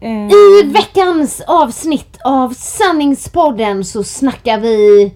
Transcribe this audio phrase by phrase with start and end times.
[0.00, 5.14] I veckans avsnitt av Sanningspodden så snackar vi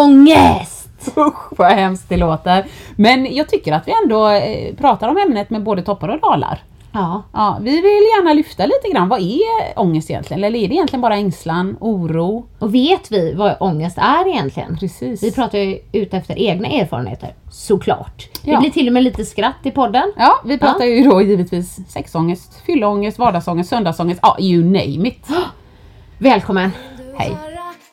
[0.00, 0.88] ångest!
[1.16, 2.66] Usch vad hemskt det låter.
[2.96, 6.62] Men jag tycker att vi ändå eh, pratar om ämnet med både toppar och dalar.
[6.92, 9.08] Ja, Ja, vi vill gärna lyfta lite grann.
[9.08, 10.44] Vad är ångest egentligen?
[10.44, 12.46] Eller är det egentligen bara ängslan, oro?
[12.58, 14.76] och vet vi vad ångest är egentligen?
[14.78, 15.22] Precis.
[15.22, 18.28] Vi pratar ju ut efter egna erfarenheter, såklart.
[18.42, 18.60] Det Ja.
[18.60, 20.12] blir till och med lite skratt i podden.
[20.16, 25.26] Ja, vi pratar ju då givetvis sexångest, fyllångest, vardagsångest, söndagsångest, ja you name it.
[26.18, 26.70] Välkommen!
[27.16, 27.36] Hej.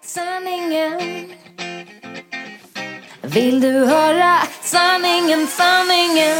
[0.01, 1.01] sanningen?
[3.21, 6.37] Vill du höra sanningen, sanningen?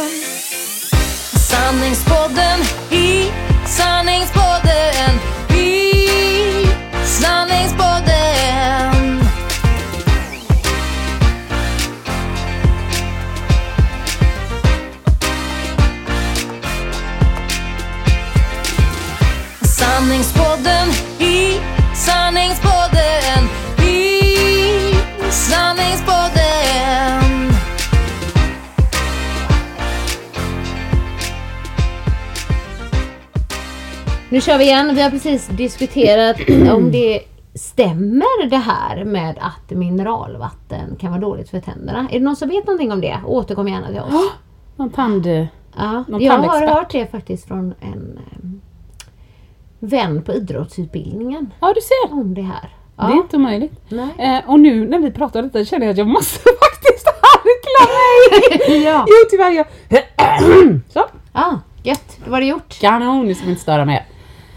[1.48, 2.60] Sanningspodden
[2.90, 3.30] i
[3.66, 5.92] sanningspodden i
[7.04, 9.20] sanningspodden.
[19.62, 20.88] Sanningspodden
[21.20, 21.60] i
[21.94, 23.48] sanningspodden
[23.82, 24.20] i
[25.30, 26.37] sanningspodden.
[34.30, 34.94] Nu kör vi igen.
[34.94, 36.36] Vi har precis diskuterat
[36.74, 37.20] om det
[37.54, 42.08] stämmer det här med att mineralvatten kan vara dåligt för tänderna.
[42.10, 43.18] Är det någon som vet någonting om det?
[43.26, 44.30] Återkom gärna till oss.
[44.76, 45.26] Någon tand...
[45.76, 48.60] Ja, någon jag har hört det faktiskt från en em,
[49.78, 52.76] vän på idrottsutbildningen Ja du ser, om det här.
[52.96, 53.80] det är inte omöjligt.
[53.88, 54.08] Nej.
[54.18, 58.82] Eh, och nu när vi pratar detta känner jag att jag måste faktiskt harkla mig!
[58.84, 59.04] Ja.
[59.08, 59.66] Jo tyvärr, jag...
[60.88, 62.18] Så, Ja, gött.
[62.24, 62.78] Då var det gjort.
[62.80, 64.06] kanon, nu ska vi inte störa mer.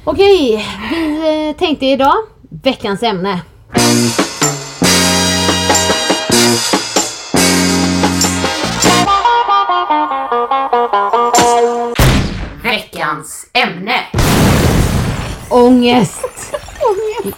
[0.04, 2.16] Okej, vi eh, tänkte idag
[2.64, 3.42] veckans ämne.
[12.64, 13.94] Veckans ämne.
[15.50, 16.26] Ångest.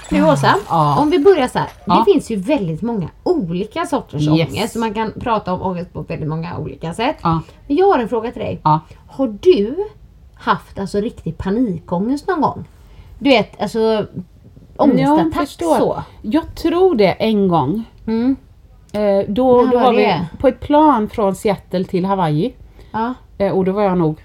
[0.09, 0.99] Nu Åsa, Ja.
[0.99, 1.67] om vi börjar så här.
[1.85, 1.95] Ja.
[2.07, 4.49] Det finns ju väldigt många olika sorters Yes.
[4.49, 4.73] ångest.
[4.73, 7.15] Så man kan prata om ångest på väldigt många olika sätt.
[7.21, 7.41] Ja.
[7.67, 8.61] Men jag har en fråga till dig.
[8.63, 8.79] Ja.
[9.07, 9.75] Har du
[10.43, 12.65] haft alltså riktig panikångest någon gång?
[13.19, 14.05] Du vet, alltså Jag
[14.77, 15.77] ångestattack förstår.
[15.77, 16.03] så.
[16.21, 17.83] Jag tror det en gång.
[18.07, 18.35] Mm.
[18.93, 22.53] Eh, då När då var var vi på ett plan från Seattle till Hawaii.
[22.91, 24.17] Ja, Eh, och då var jag nog...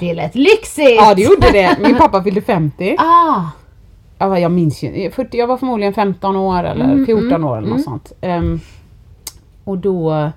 [0.00, 0.90] det lät lyxigt!
[0.96, 1.76] Ja det gjorde det.
[1.80, 2.96] Min pappa fyllde 50.
[2.98, 3.42] Ah,
[4.18, 5.10] Ja, jag minns ju.
[5.10, 8.12] 40, jag var förmodligen 15 år eller Mm, 14 år eller något sånt.
[8.20, 8.60] Ehm,
[9.64, 10.30] och då...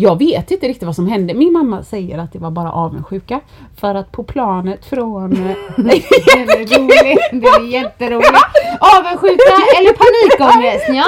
[0.00, 1.34] Jag vet inte riktigt vad som hände.
[1.34, 3.40] Min mamma säger att det var bara avundsjuka.
[3.76, 5.32] För att på planet från...
[5.32, 7.18] eh, den är rolig.
[7.32, 8.26] Den är jätterolig.
[8.80, 10.84] Avundsjuka eller panikångest?
[10.88, 11.04] Ja.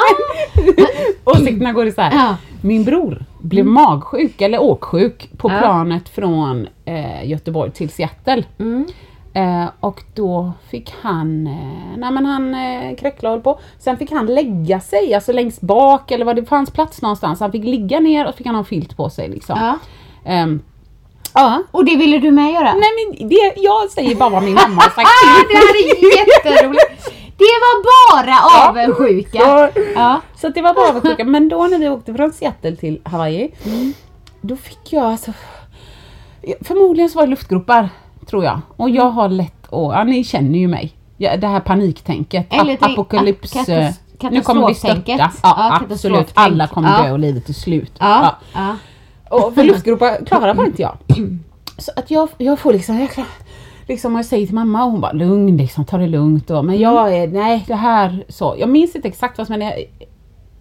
[1.33, 2.11] Åsikterna går isär.
[2.13, 2.37] Ja.
[2.63, 5.59] Min bror blev magsjuk eller åksjuk på Ja.
[5.59, 8.45] planet från eh, Göteborg till Seattle.
[8.59, 8.87] Mm.
[9.35, 13.61] Eh, och då fick han, eh, nej men han eh, kräckla och på.
[13.79, 17.41] Sen fick han lägga sig, alltså längst bak eller var det fanns plats någonstans.
[17.41, 19.59] Han fick ligga ner och så fick han ha en filt på sig liksom.
[19.61, 19.79] ja.
[20.25, 20.63] Ehm,
[21.35, 21.63] ja.
[21.71, 22.75] Och det ville du med göra?
[22.75, 26.19] Nej men det, jag säger bara vad min mamma har sagt till det här är
[26.19, 27.11] jätteroligt.
[27.37, 27.83] Det var
[28.13, 29.39] bara avundsjuka.
[29.39, 29.71] Ja.
[29.95, 30.21] Ja.
[30.37, 31.25] Så att det var bara avundsjuka.
[31.25, 33.55] Men då när vi åkte från Seattle till Hawaii,
[34.41, 35.33] då fick jag alltså...
[36.61, 37.89] Förmodligen så var det luftgropar,
[38.31, 38.61] tror jag.
[38.77, 39.71] Och jag har lätt att...
[39.73, 40.93] Ja, ni känner ju mig.
[41.17, 43.57] Ja, det här paniktänket, Eller ap- apokalyps...
[43.57, 43.89] ap- eh,
[44.19, 45.03] katas- nu kommer vi störta.
[45.07, 46.31] Ja, Ja, absolut.
[46.35, 47.03] Alla kommer Ja.
[47.03, 47.93] dö och livet är slut.
[47.99, 48.37] Ja.
[48.55, 48.77] ja.
[49.31, 50.97] Och för luftgropar klarar man inte jag.
[51.79, 53.11] Så att jag, jag får liksom, jag,
[53.89, 56.51] liksom jag säger till mamma och hon bara lugn liksom, ta det lugnt.
[56.51, 58.55] Och, men jag är, nej det här så.
[58.59, 59.85] Jag minns inte exakt vad som hände.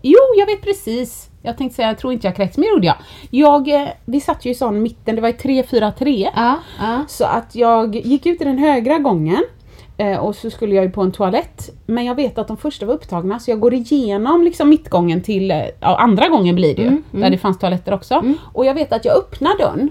[0.02, 2.88] Jo, jag vet precis Jag tänkte säga, jag tror inte jag kräktes, men det gjorde
[2.88, 2.96] jag.
[3.30, 3.82] jag.
[3.82, 6.30] eh, Vi satt ju i sån mitten, det var i 3-4-3.
[6.36, 7.02] Ja, ja.
[7.08, 9.44] Så att jag gick ut i den högra gången
[9.98, 11.70] eh, och så skulle jag ju på en toalett.
[11.86, 15.52] Men jag vet att de första var upptagna så jag går igenom liksom mittgången till,
[15.52, 18.24] eh, ja, andra gången blir det ju, Mm, där det fanns toaletter också.
[18.54, 19.90] Och jag vet att jag öppnar dörren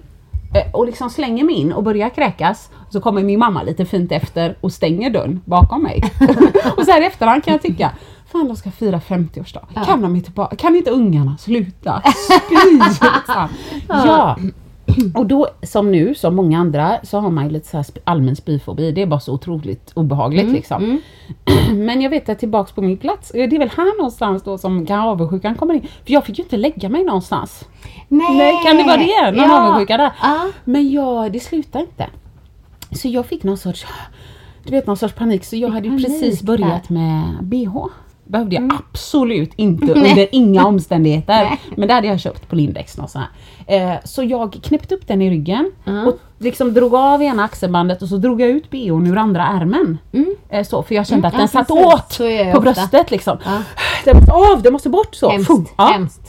[0.72, 2.70] och liksom slänger mig in och börjar kräkas.
[2.90, 6.02] Så kommer min mamma lite fint efter och stänger dörren bakom mig.
[6.76, 7.90] och så här i efterhand kan jag tycka
[8.32, 9.84] Fan de ska fira 50-årsdag.
[9.84, 12.78] Kan de inte bara, kan inte ungarna sluta spy?
[12.88, 13.48] liksom?
[13.88, 14.38] ja.
[15.14, 18.36] Och då som nu, som många andra, så har man ju lite så här allmän
[18.36, 18.92] spyfobi.
[18.92, 21.00] Det är bara så otroligt obehagligt liksom.
[21.72, 24.86] Men jag vet att tillbaks på min plats, det är väl här någonstans då som
[24.86, 25.80] kan avundsjukan kommer in.
[25.82, 27.64] För jag fick ju inte lägga mig någonstans.
[28.08, 28.36] Nej.
[28.36, 29.30] Nej, kan det vara det?
[29.40, 30.12] Någon avundsjuka där?
[30.22, 30.46] Ja.
[30.64, 32.06] Men jag, det slutade inte.
[32.92, 33.86] Så jag fick någon sorts,
[34.64, 35.44] du vet någon sorts panik.
[35.44, 37.76] Så jag hade ju precis börjat med BH.
[38.28, 41.58] Behövde jag absolut inte under inga omständigheter.
[41.76, 42.96] Men det hade jag köpt på Lindex.
[42.96, 43.22] någon sån
[43.66, 43.92] här.
[43.92, 45.72] Eh, så jag knäppte upp den i ryggen
[46.06, 49.98] och liksom drog av ena axelbandet och så drog jag ut BHn ur andra ärmen.
[50.48, 51.86] Eh, så, för jag kände att ja, den satt precis.
[51.86, 52.60] åt på ofta.
[52.60, 53.38] bröstet liksom.
[53.44, 53.62] Ja.
[54.04, 55.30] Den av, den måste bort så.
[55.30, 55.74] Hemskt.
[55.76, 55.84] Ja.
[55.84, 56.27] hemskt.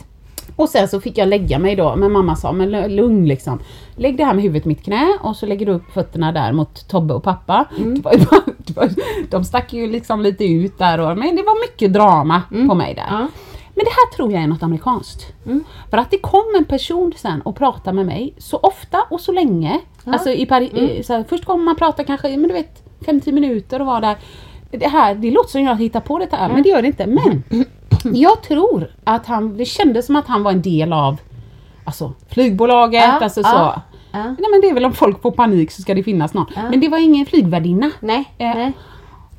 [0.60, 3.58] Och sen så fick jag lägga mig då, men mamma sa men lu- lugn liksom.
[3.96, 6.52] Lägg det här med huvudet i mitt knä och så lägger du upp fötterna där
[6.52, 7.64] mot Tobbe och pappa.
[7.76, 8.02] Det
[8.58, 8.90] det var,
[9.30, 12.94] de stack ju liksom lite ut där och, men det var mycket drama på mig
[12.94, 13.06] där.
[13.10, 13.18] Ja.
[13.74, 15.32] Men det här tror jag är något amerikanskt.
[15.90, 19.32] För att det kom en person sen och pratade med mig så ofta och så
[19.32, 19.80] länge.
[20.04, 23.80] Alltså i Paris, så här, först kommer man prata kanske, men du vet 50 minuter
[23.80, 24.16] och vara där.
[24.70, 27.06] Det här, det låter som jag hittar på detta, men det gör det inte.
[27.06, 27.42] Men
[28.04, 31.20] jag tror att han, det kändes som att han var en del av
[31.84, 33.48] alltså, flygbolaget, Ja, alltså så.
[33.48, 33.82] ja.
[34.12, 36.46] Nej men det är väl om folk får panik så ska det finnas någon.
[36.56, 36.62] Ja.
[36.70, 37.90] Men det var ingen flygvärdinna.
[38.00, 38.72] Nej, Eh, nej.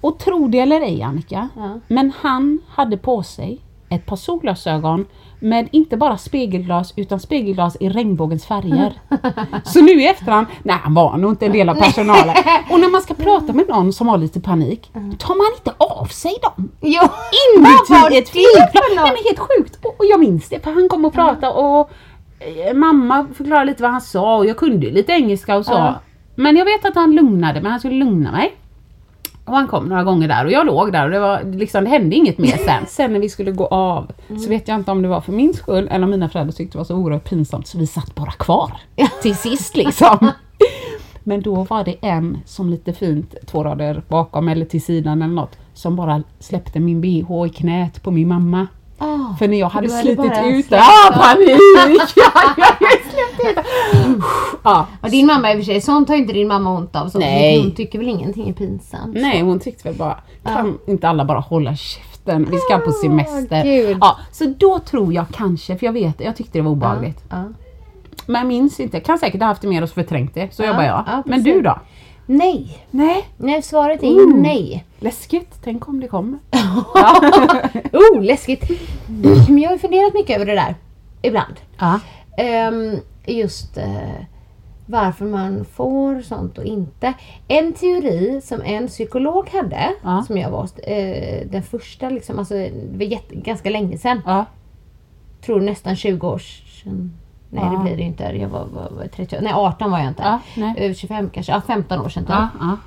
[0.02, 1.50] Och tro det eller ej Annika,
[1.88, 3.60] men han hade på sig
[3.90, 5.06] ett par solglasögon
[5.42, 8.94] med inte bara spegelglas utan spegelglas i regnbågens färger.
[9.64, 12.36] Så nu i efterhand, nej han var nog inte en del av personalen.
[12.72, 16.06] Och när man ska prata med någon som har lite panik, tar man inte av
[16.06, 17.02] sig dem Jo.
[17.58, 18.84] inuti ett flygplan.
[18.96, 19.86] Nej men helt sjukt.
[19.86, 21.90] Och, och jag minns det för han kom och pratade och
[22.40, 25.94] eh, mamma förklarade lite vad han sa och jag kunde lite engelska och så.
[26.36, 28.54] Men jag vet att han lugnade mig, han skulle lugna mig.
[29.46, 31.90] Och han kom några gånger där och jag låg där och det, var, liksom, det
[31.90, 32.86] hände inget mer sen.
[32.88, 34.12] Sen när vi skulle gå av
[34.44, 36.78] så vet jag inte om det var för min skull eller om mina föräldrar tyckte
[36.78, 38.72] det var så oerhört pinsamt så vi satt bara kvar
[39.22, 40.32] till sist liksom.
[41.24, 45.34] Men då var det en som lite fint, två rader bakom eller till sidan eller
[45.34, 48.68] något, som bara släppte min bh i knät på min mamma.
[49.04, 51.60] Ah, För när jag hade slitit ut det, ah, panik!
[52.16, 53.66] Ja, jag släppt ut.
[55.02, 57.10] Och din mamma i och för sig, sånt har inte din mamma ont av.
[57.10, 57.62] Så Nej.
[57.62, 59.14] Hon tycker väl ingenting är pinsamt.
[59.16, 62.48] Nej, hon tyckte väl bara, kan inte alla bara hålla käften?
[62.52, 63.64] Vi ska på semester.
[63.64, 63.98] Gud.
[64.02, 67.24] Ja, så då tror jag kanske, för jag vet, jag tyckte det var obehagligt.
[68.26, 70.54] Men jag minns inte, kan säkert ha haft det mer och så förträngt det.
[70.56, 71.04] Så jobbar jag.
[71.08, 71.80] ja, Men du då?
[72.38, 72.86] Nej.
[72.92, 74.36] Nej, Nej, svaret är Ooh.
[74.36, 74.86] nej.
[75.00, 75.60] läskigt.
[75.64, 76.40] Tänk om det kommer.
[77.94, 78.64] Oh, läskigt.
[79.48, 80.76] Men jag har funderat mycket över det där.
[81.22, 81.54] Ibland.
[81.80, 82.00] Ja.
[82.38, 84.22] Ehm, just eh,
[84.86, 87.14] varför man får sånt och inte.
[87.48, 90.24] En teori som en psykolog hade, Ja.
[90.28, 94.22] som jag var eh, den första, liksom, alltså, det var jätte, ganska länge sedan.
[94.26, 94.46] Ja.
[95.46, 96.42] Tror nästan 20 år
[96.84, 97.14] sedan.
[97.54, 98.24] Nej det blir det inte.
[98.24, 100.40] Jag var, var, var 30, nej 18 var jag inte.
[100.78, 102.26] Eh, 25 kanske, ja 15 år sedan.
[102.60, 102.78] ja.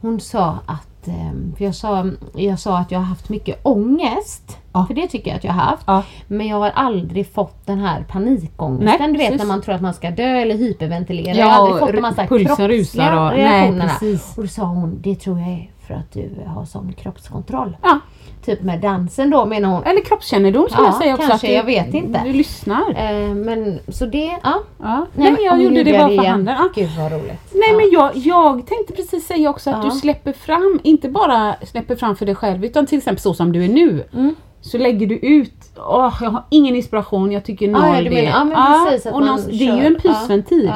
[0.00, 4.58] Hon sa att, ehm, för jag sa, jag sa att jag har haft mycket ångest.
[4.86, 5.86] För det tycker jag att jag har haft.
[6.26, 8.98] Men jag har aldrig fått den här panikångesten.
[9.00, 9.38] Nej, du vet precis.
[9.38, 11.34] när man tror att man ska dö eller hyperventilera.
[11.34, 14.36] Ja, jag har aldrig fått de här pulsen rusar och- nej, precis.
[14.36, 17.76] och då sa hon, det tror jag är för att du har sån kroppskontroll.
[17.82, 18.00] ja.
[18.44, 19.84] Typ med dansen då menar hon.
[19.84, 21.28] Eller kroppskännedom skulle Ja, jag säga också.
[21.28, 22.20] kanske, att du, jag vet inte.
[22.24, 22.90] Du lyssnar.
[22.96, 24.62] Eh, men så det, ja.
[24.82, 25.06] Ja.
[25.14, 26.54] Nej, men jag gjorde det bara för handen.
[26.58, 26.68] Ja.
[26.74, 27.40] Gud vad roligt.
[27.52, 27.76] Nej ja.
[27.76, 32.16] men jag, jag tänkte precis säga också att du släpper fram, inte bara släpper fram
[32.16, 34.04] för dig själv utan till exempel så som du är nu.
[34.12, 34.34] Mm.
[34.60, 38.10] Så lägger du ut, åh jag har ingen inspiration, jag tycker noll Ja, ja, det.
[38.10, 39.06] menar, ja men precis.
[39.06, 40.72] Att och någonstans- det är ju en pysventil.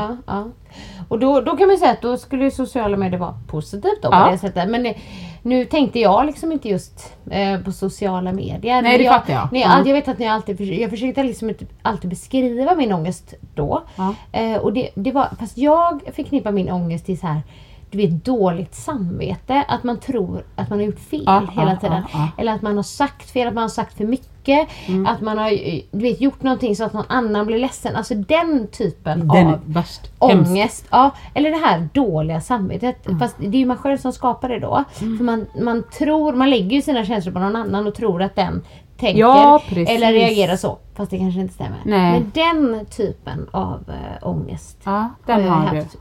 [1.09, 4.31] Och då, då kan man säga att då skulle sociala medier vara positivt då på
[4.31, 4.69] det sättet.
[4.71, 4.95] Men
[5.45, 8.83] nu tänkte jag liksom inte just eh, på sociala medier.
[8.83, 9.49] Men det jag, fattar jag.
[9.53, 9.69] Nej, Ja.
[9.69, 13.83] all- Jag vet att ni alltid, jag försökte liksom inte alltid beskriva min ångest då.
[13.97, 14.15] Ja.
[14.33, 17.41] Eh, och det, det var, fast jag förknippar min ångest till så här
[17.97, 22.03] du vet dåligt samvete, att man tror att man har gjort fel Ja, hela tiden.
[22.13, 22.29] ja, ja.
[22.39, 24.69] Eller att man har sagt fel, att man har sagt för mycket.
[24.87, 25.07] Mm.
[25.07, 27.97] Att man har eh, du vet, gjort någonting så att någon annan blir ledsen.
[27.97, 30.01] Alltså den typen Den av är värst.
[30.21, 30.51] Hemskt.
[30.51, 30.87] ångest.
[30.91, 33.07] Ja, eller det här dåliga samvetet.
[33.07, 33.19] Mm.
[33.19, 34.85] Fast det är ju man själv som skapar det då.
[34.93, 38.37] För man, man tror, man lägger ju sina känslor på någon annan och tror att
[38.37, 38.63] den
[38.97, 40.79] tänker Ja, eller reagerar så.
[40.95, 41.79] Fast det kanske inte stämmer.
[41.85, 42.13] Nej.
[42.13, 45.77] Men den typen av äh, ångest Ja, den jag har du.
[45.79, 45.97] haft.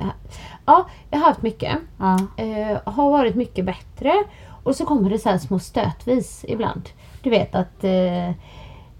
[0.65, 1.77] Ja, jag har haft mycket.
[1.99, 2.17] Ja.
[2.37, 4.13] Eh, har varit mycket bättre.
[4.63, 6.89] Och så kommer det så små stötvis ibland.
[7.21, 8.29] Du vet att eh,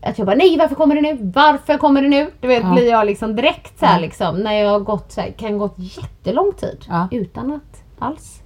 [0.06, 1.18] att jag bara nej varför kommer det nu?
[1.36, 2.32] Varför kommer det nu?
[2.42, 2.74] Du vet Ja.
[2.74, 5.74] blir jag liksom direkt så här liksom när jag har gått så här, kan gått
[5.78, 7.08] jättelång tid Ja.
[7.12, 8.42] utan att alls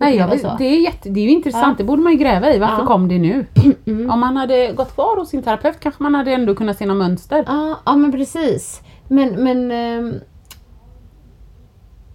[0.00, 1.74] Nej, jag vet, det, är jätte, det är ju intressant, Ja.
[1.78, 2.58] det borde man ju gräva i.
[2.58, 2.86] Varför Ja.
[2.86, 3.46] kom det nu?
[4.10, 6.96] Om man hade gått kvar hos sin terapeut kanske man hade ändå kunnat se något
[6.96, 7.44] mönster.
[7.46, 8.82] Ja, ja men precis.
[9.08, 10.14] Men, men ehm,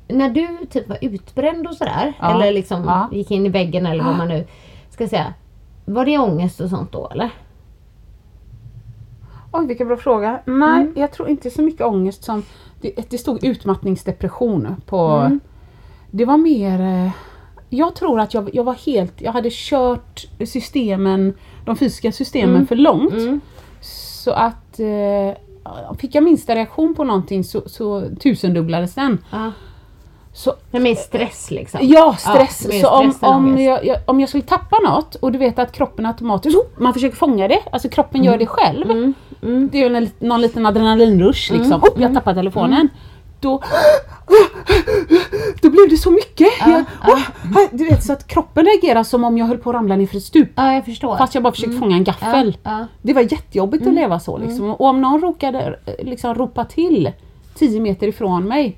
[0.07, 4.03] när du typ var utbränd och sådär, Ja, eller liksom gick in i väggen eller
[4.03, 4.47] vad man nu
[4.89, 5.33] ska säga.
[5.85, 7.29] Var det ångest och sånt då eller?
[9.51, 10.39] Oj, vilken bra fråga.
[10.45, 10.93] Nej, Mm.
[10.95, 12.43] jag tror inte så mycket ångest som...
[12.81, 15.07] Det, det stod utmattningsdepression på...
[15.07, 15.39] Mm.
[16.11, 17.11] Det var mer...
[17.75, 19.21] Jag tror att jag, jag var helt...
[19.21, 21.33] Jag hade kört systemen,
[21.65, 22.67] de fysiska systemen Mm.
[22.67, 23.13] för långt.
[23.13, 23.41] Mm.
[23.81, 24.79] Så att...
[24.79, 29.17] Eh, fick jag minsta reaktion på någonting så, så tusendubblades den.
[29.31, 29.51] Ja.
[30.33, 31.79] Så Men med stress liksom?
[31.83, 32.67] Ja, stress.
[32.67, 35.71] mer så om, om, jag, jag, om jag skulle tappa något och du vet att
[35.71, 38.91] kroppen automatiskt, oh, man försöker fånga det, alltså kroppen gör det själv.
[38.91, 39.13] Mm.
[39.43, 39.69] Mm.
[39.71, 41.83] Det är ju någon liten adrenalinrush liksom.
[41.83, 42.89] Oh, jag tappar telefonen.
[43.45, 43.61] Då,
[45.61, 46.47] då blev det så mycket.
[46.59, 47.19] jag, oh,
[47.71, 50.17] Du vet så att kroppen reagerar som om jag höll på att ramla ner för
[50.17, 50.49] ett stup.
[50.55, 51.17] Ja, jag förstår.
[51.17, 52.57] Fast jag bara försökte fånga en gaffel.
[52.63, 52.87] ja, ja.
[53.01, 54.69] Det var jättejobbigt att leva så liksom.
[54.69, 57.11] Och om någon råkade liksom ropa till
[57.55, 58.77] 10 meter ifrån mig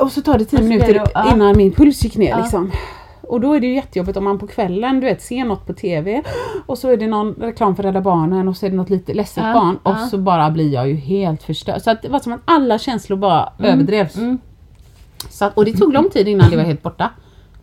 [0.00, 1.34] och så tar det 10 Och så blir minuter ja.
[1.34, 2.38] innan min puls gick ner Ja.
[2.38, 2.70] liksom.
[3.32, 5.72] Och då är det ju jättejobbigt om man på kvällen du vet, ser något på
[5.72, 6.22] TV
[6.66, 9.14] och så är det någon reklam för Rädda Barnen och så är det något lite
[9.14, 9.96] ledset Ja, barn och ja.
[9.96, 11.82] så bara blir jag ju helt förstörd.
[11.82, 14.16] Så att det var som att alla känslor bara överdrevs.
[14.16, 14.38] mm.
[15.30, 17.10] Så att, och det tog lång tid innan det var helt borta.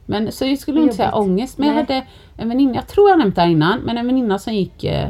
[0.06, 1.58] Men så jag skulle inte säga ångest.
[1.58, 1.84] Men jag Nej.
[1.84, 2.06] hade
[2.38, 5.10] en väninna, jag tror jag nämnt det här innan, men en väninna som gick eh,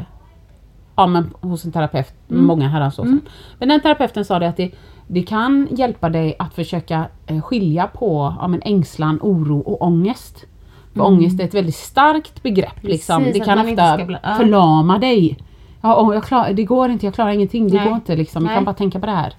[0.96, 2.44] ja, men hos en terapeut Mm.
[2.44, 3.20] många herrans år sedan.
[3.58, 4.70] Men den terapeuten sa det att det,
[5.06, 10.46] det kan hjälpa dig att försöka eh, skilja på ja, men ängslan, oro och ångest.
[10.94, 12.82] För ångest är ett väldigt starkt begrepp.
[12.82, 13.14] Liksom.
[13.16, 13.24] Mm.
[13.26, 14.34] Precis, Det kan ofta bli- ja.
[14.34, 15.38] förlama dig.
[15.82, 17.84] Ja, jag klar, det går inte, jag klarar ingenting, det Nej.
[17.86, 18.42] går inte liksom.
[18.42, 18.56] Jag Nej.
[18.56, 19.32] kan bara tänka på det här.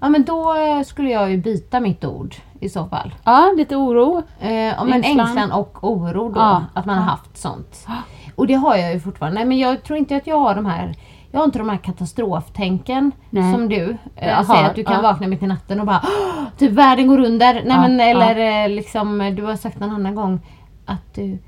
[0.00, 3.14] Ja men då eh, skulle jag ju byta mitt ord i så fall.
[3.24, 4.22] Ja, lite oro.
[4.40, 5.26] Eh, om en Ängslan.
[5.26, 6.40] ängslan och oro då.
[6.40, 6.62] Ja.
[6.74, 7.86] Att man har haft sånt.
[8.34, 9.34] Och det har jag ju fortfarande.
[9.34, 10.94] Nej men jag tror inte att jag har de här
[11.30, 13.54] jag har inte de här katastroftänken Nej.
[13.54, 13.96] som du.
[14.16, 15.02] Eh, har, att du kan ja.
[15.02, 17.54] vakna mitt i natten och bara "Åh, typ världen går under.
[17.54, 18.04] Nej Ja, men ja.
[18.04, 20.40] eller eh, liksom du har sagt någon annan gång
[20.88, 21.38] att du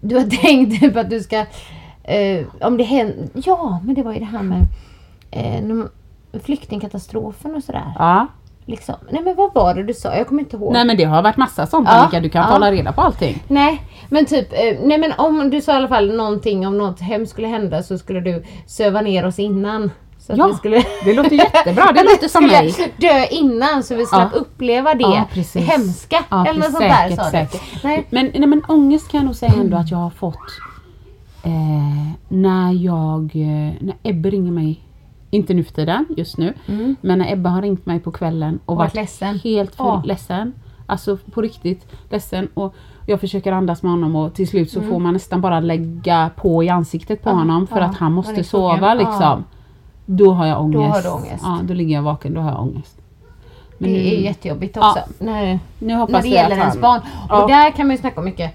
[0.00, 1.46] du har tänkt typ att du ska
[2.04, 3.28] eh, om det händer.
[3.34, 4.66] Ja men det var ju det här med
[5.30, 5.86] eh,
[6.40, 7.92] flyktingkatastrofen och sådär.
[7.98, 8.26] Ja.
[8.64, 8.94] Liksom.
[9.10, 10.16] Nej men vad var det du sa?
[10.16, 10.72] Jag kommer inte ihåg.
[10.72, 12.52] Nej men det har varit massa sånt Ja, Annika, du kan ja.
[12.52, 13.42] hålla reda på allting.
[13.48, 17.00] Nej, men typ, eh, nej men om du sa i alla fall någonting om något
[17.00, 19.90] hemskt skulle hända så skulle du söva ner oss innan.
[20.30, 22.74] Så att Ja, vi skulle, det låter jättebra, det låter som mig.
[22.96, 24.38] dö innan så vi slapp Ja.
[24.38, 25.70] uppleva det Ja, precis.
[25.70, 26.24] hemska.
[26.30, 27.84] Ja, eller något sånt där Säkert.
[27.84, 28.06] Nej.
[28.10, 30.36] Men, nej, men ångest kan jag nog säga ändå att jag har fått
[31.42, 31.50] eh,
[32.28, 34.80] när jag, eh, när Ebbe ringer mig,
[35.30, 36.96] inte nu för tiden, just nu, Mm.
[37.00, 39.38] men när Ebbe har ringt mig på kvällen och Varit varit ledsen.
[39.44, 40.02] helt för Ja.
[40.04, 40.52] ledsen.
[40.86, 42.74] Alltså på riktigt ledsen och
[43.06, 46.64] jag försöker andas med honom och till slut så får man nästan bara lägga på
[46.64, 47.38] i ansiktet på Mm.
[47.38, 49.20] Ja, honom för ja, att han måste sova liksom.
[49.22, 49.42] Ja.
[50.16, 50.94] Då har jag ångest.
[50.94, 51.42] har du ångest.
[51.42, 52.96] Ja, då ligger jag vaken, då har jag ångest.
[53.78, 54.90] Men Det är nu, jättejobbigt Ja.
[54.90, 55.24] också.
[55.24, 57.00] När, nu hoppas när det gäller ens han- barn.
[57.28, 57.42] Ja.
[57.42, 58.54] Och där kan man ju snacka om mycket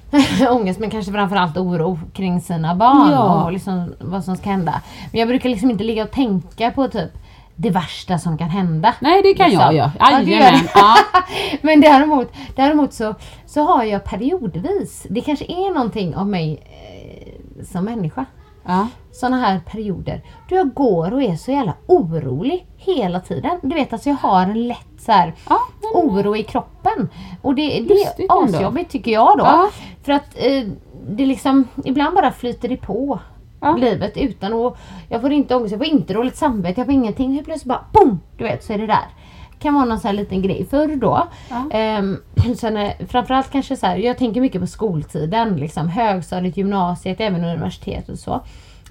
[0.50, 3.44] ångest men kanske framförallt oro kring sina barn Ja.
[3.44, 4.80] och liksom vad som ska hända.
[5.10, 7.10] Men jag brukar liksom inte ligga och tänka på typ
[7.56, 8.94] det värsta som kan hända.
[9.00, 9.76] Nej det kan jag Liksom.
[9.76, 9.92] göra.
[9.98, 10.60] Ja, det.
[10.74, 10.96] Ja.
[11.62, 13.14] Men däremot, däremot så,
[13.46, 18.24] så har jag periodvis, det kanske är någonting av mig eh, som människa.
[18.64, 18.88] Ja.
[19.12, 23.58] Såna här perioder då jag går och är så jävla orolig hela tiden.
[23.62, 27.08] Du vet alltså jag har en lätt så här, Ja, men- oro i kroppen.
[27.42, 29.44] Och det, det Lustigt är asjobbigt tycker jag då.
[29.44, 29.70] Ja.
[30.02, 30.62] För att eh,
[31.08, 33.18] det liksom, ibland bara flyter det på.
[33.60, 33.76] Ja.
[33.76, 34.78] Livet utan att,
[35.08, 37.32] jag får inte ångest, jag får inte dåligt samvete, jag får ingenting.
[37.32, 38.20] Helt plötsligt bara boom!
[38.36, 39.06] Du vet så är det där.
[39.62, 40.66] Kan vara någon sån här liten grej.
[40.70, 41.62] Förr då, Ja.
[41.70, 42.16] ehm,
[42.56, 45.56] sen, eh, framförallt kanske så här, jag tänker mycket på skoltiden.
[45.56, 48.40] Liksom, högstadiet, gymnasiet, även universitet och så.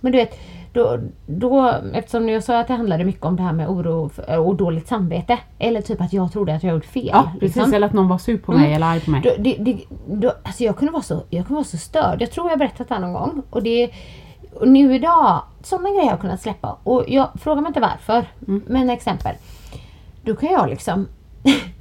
[0.01, 0.39] Men du vet,
[0.73, 4.37] då, då, eftersom jag sa att det handlade mycket om det här med oro f-
[4.39, 5.37] och dåligt samvete.
[5.59, 7.09] Eller typ att jag trodde att jag gjort fel.
[7.13, 7.73] ja precis, liksom.
[7.73, 8.75] eller att någon var sur på mig Mm.
[8.75, 9.21] eller arg på mig.
[9.23, 12.21] Då, det, det, då, alltså jag, kunde vara så, jag kunde vara så störd.
[12.21, 13.41] Jag tror jag berättat det här någon gång.
[13.49, 13.89] Och, det,
[14.53, 16.77] och nu idag, sådana grejer har jag kunnat släppa.
[16.83, 18.25] Och jag frågar mig inte varför.
[18.47, 18.63] Mm.
[18.67, 19.35] Men exempel.
[20.23, 21.07] Då kan jag liksom...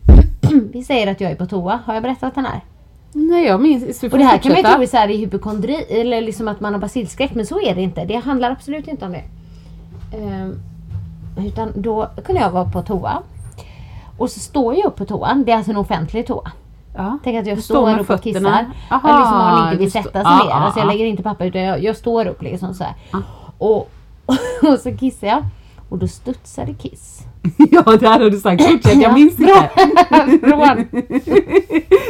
[0.73, 1.81] Vi säger att jag är på toa.
[1.85, 2.61] Har jag berättat den här?
[3.13, 5.75] Nej jag minns, Och det här kan man ju tro är så här i hypokondri
[6.01, 8.05] eller liksom att man har basilskräck men så är det inte.
[8.05, 9.23] Det handlar absolut inte om det.
[10.17, 10.59] Ehm,
[11.39, 13.23] utan då kunde jag vara på toa.
[14.19, 15.45] Och så står jag upp på toan.
[15.45, 16.53] Det är alltså en offentlig toa.
[16.97, 17.19] Ja.
[17.25, 18.41] Tänk att jag Du står, med upp och kissar.
[18.91, 20.51] Aha, Eller liksom man inte vill sätta står- sig ner.
[20.51, 20.93] ja, Alltså jag ja.
[20.93, 22.95] lägger inte papper utan jag, jag står upp liksom så här.
[23.59, 23.91] Och,
[24.63, 25.45] och så kissar jag.
[25.89, 27.23] Och då studsade kiss.
[27.71, 29.71] ja det här har du sagt, fortsätt jag minns det.
[30.41, 30.61] Från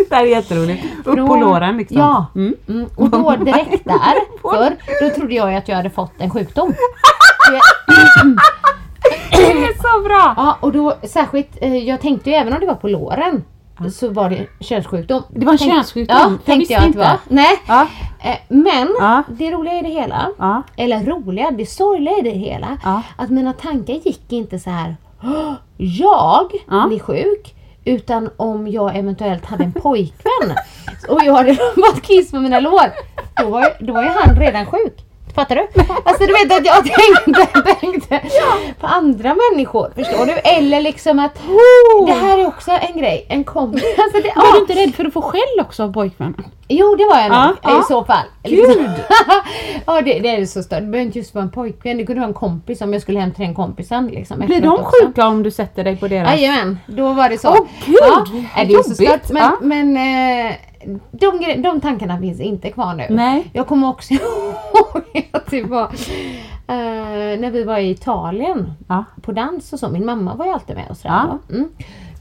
[0.09, 0.85] det här är jätteroligt.
[0.99, 1.99] Upp på Från- låren liksom.
[1.99, 2.27] Ja.
[2.35, 2.55] Mm.
[2.69, 4.15] Mm, och då direkt där,
[4.51, 6.75] för då trodde jag att jag hade fått en sjukdom.
[9.31, 10.35] Det är så bra!
[10.37, 13.45] ja, och då särskilt, eh, jag tänkte ju även om det var på låren
[13.93, 15.23] så var det könssjukdom.
[15.31, 16.17] Det var en Tänk- könssjukdom?
[16.21, 16.99] Ja, Jag tänkte jag att inte.
[16.99, 17.19] det var.
[17.29, 17.61] Nej.
[17.69, 17.87] Ja.
[18.23, 19.23] Eh, Men Ja.
[19.29, 20.29] det roliga i det hela,
[20.77, 22.79] eller roliga, det sorgliga i det hela,
[23.17, 24.97] att mina tankar gick inte så här.
[25.25, 26.87] "Åh, jag Ja.
[26.89, 27.55] blir sjuk.
[27.85, 30.57] Utan om jag eventuellt hade en pojkvän
[31.09, 32.93] och jag hade fått kiss på mina lår.
[33.43, 35.05] Då var, ju- då var ju han redan sjuk.
[35.41, 35.69] Fattar du?
[36.05, 38.21] Alltså du vet att jag tänkte, tänkte
[38.81, 39.93] på andra människor.
[39.97, 40.33] Förstår du?
[40.33, 41.35] Eller liksom att
[42.07, 43.27] det här är också en grej.
[43.29, 43.85] En kompis.
[43.99, 44.53] Alltså det, Var ja.
[44.55, 46.45] du inte rädd för att få skäll också av pojkvännen?
[46.69, 47.81] Jo det var jag nog ja.
[47.81, 48.27] i så fall.
[48.45, 48.85] Liksom.
[49.87, 50.81] ja det, det är så stört.
[50.81, 51.99] Det behöver inte just vara en pojkvän.
[51.99, 54.07] Det kunde vara en kompis om jag skulle hem till den kompisen.
[54.07, 55.07] Liksom, Blir de också.
[55.07, 56.31] sjuka om du sätter dig på deras...
[56.31, 57.49] Jajamän, då var det så.
[57.49, 59.25] Åh, gud, ja, är det är så jobbigt.
[59.25, 59.61] stört.
[59.61, 60.55] Men, men eh,
[61.11, 63.07] de, de tankarna finns inte kvar nu.
[63.11, 63.51] Nej.
[63.53, 65.85] Jag kommer också ihåg att det var
[66.67, 69.05] eh, när vi var i Italien Ja.
[69.23, 69.89] på dans och så.
[69.89, 71.15] Min mamma var ju alltid med sådär.
[71.15, 71.27] Ja.
[71.29, 71.39] va?
[71.57, 71.69] Mm.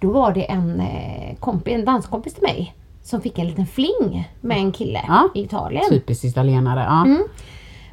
[0.01, 4.29] Då var det en, eh, kompis, en danskompis till mig som fick en liten fling
[4.41, 5.29] med en kille Ja.
[5.35, 5.83] i Italien.
[5.89, 6.79] Typiskt italienare.
[6.89, 7.01] Ja.
[7.05, 7.23] Mm.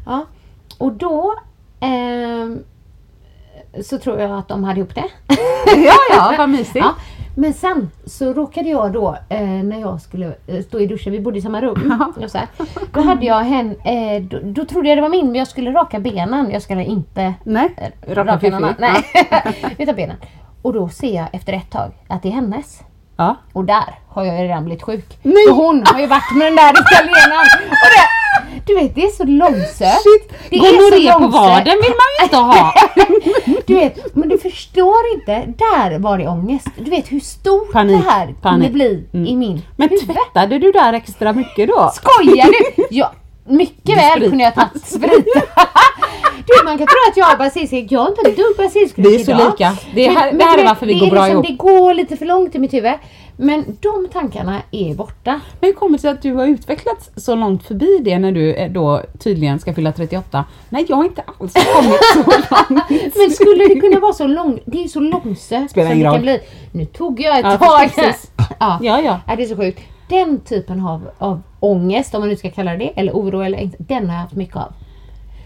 [0.06, 0.24] Ja.
[0.78, 1.34] Och då
[1.80, 2.58] ehm,
[3.82, 5.04] så tror jag att de hade ihop det.
[5.76, 6.76] ja, ja, vad mysigt.
[6.86, 6.94] Ja,
[7.38, 11.20] men sen så råkade jag då eh, när jag skulle eh, stå i duschen, vi
[11.20, 12.12] bodde i samma rum.
[12.24, 12.48] Och så här,
[12.92, 15.72] då hade jag hen, eh, då, då trodde jag det var min men jag skulle
[15.72, 16.50] raka benen.
[16.50, 18.52] Jag skulle inte Nej, eh, raka raka fiffi.
[18.54, 18.74] annan.
[18.78, 19.04] Nej,
[19.78, 20.16] utan benen.
[20.62, 22.80] Och då ser jag efter ett tag att det är hennes.
[23.16, 23.36] Ja.
[23.52, 25.18] Och där har jag redan blivit sjuk.
[25.22, 25.34] Nej.
[25.48, 27.70] Så hon har ju varit med den där italienaren.
[27.70, 28.06] Och det,
[28.66, 30.02] du vet det är så långsökt.
[30.02, 32.74] Shit, Det är gonorré så på vaden vill man ju inte ha.
[33.66, 35.44] Du vet, men du förstår inte.
[35.58, 36.66] Där var det ångest.
[36.78, 38.70] Du vet hur stort Panik, det här kunde panik.
[38.72, 39.26] bli Mm.
[39.26, 40.06] i min Men huvud.
[40.06, 41.90] tvättade du där extra mycket då?
[41.94, 42.84] Skojar du?
[42.90, 43.12] Ja,
[43.48, 45.26] mycket väl kunde jag tagit sprit.
[46.46, 47.86] Du, man kan tro att jag har basilskräck.
[47.92, 49.50] Jag har inte ett dugg basilskräck Vi är så idag.
[49.50, 49.76] lika.
[49.94, 51.46] Det är här- men det här är varför vi går bra liksom, ihop.
[51.46, 52.92] Det går lite för långt i mitt huvud.
[53.36, 55.40] Men de tankarna är borta.
[55.60, 58.54] Men hur kommer det sig att du har utvecklats så långt förbi det när du
[58.54, 60.44] eh, då tydligen ska fylla 38?
[60.68, 63.14] Nej, jag har inte alls kommit så långt.
[63.16, 64.60] Men skulle det kunna vara så långt?
[64.66, 66.38] Det är ju så långsökt Spelar ingen roll.
[66.72, 67.78] Nu tog jag ett Ja, tag.
[67.94, 68.30] precis.
[68.38, 68.78] Ja.
[68.82, 69.20] Ja, ja.
[69.26, 69.80] Ja, det är så sjukt.
[70.08, 73.86] Den typen av, av ångest, om man nu ska kalla det eller oro eller ängslan,
[73.88, 74.72] den har jag haft mycket av.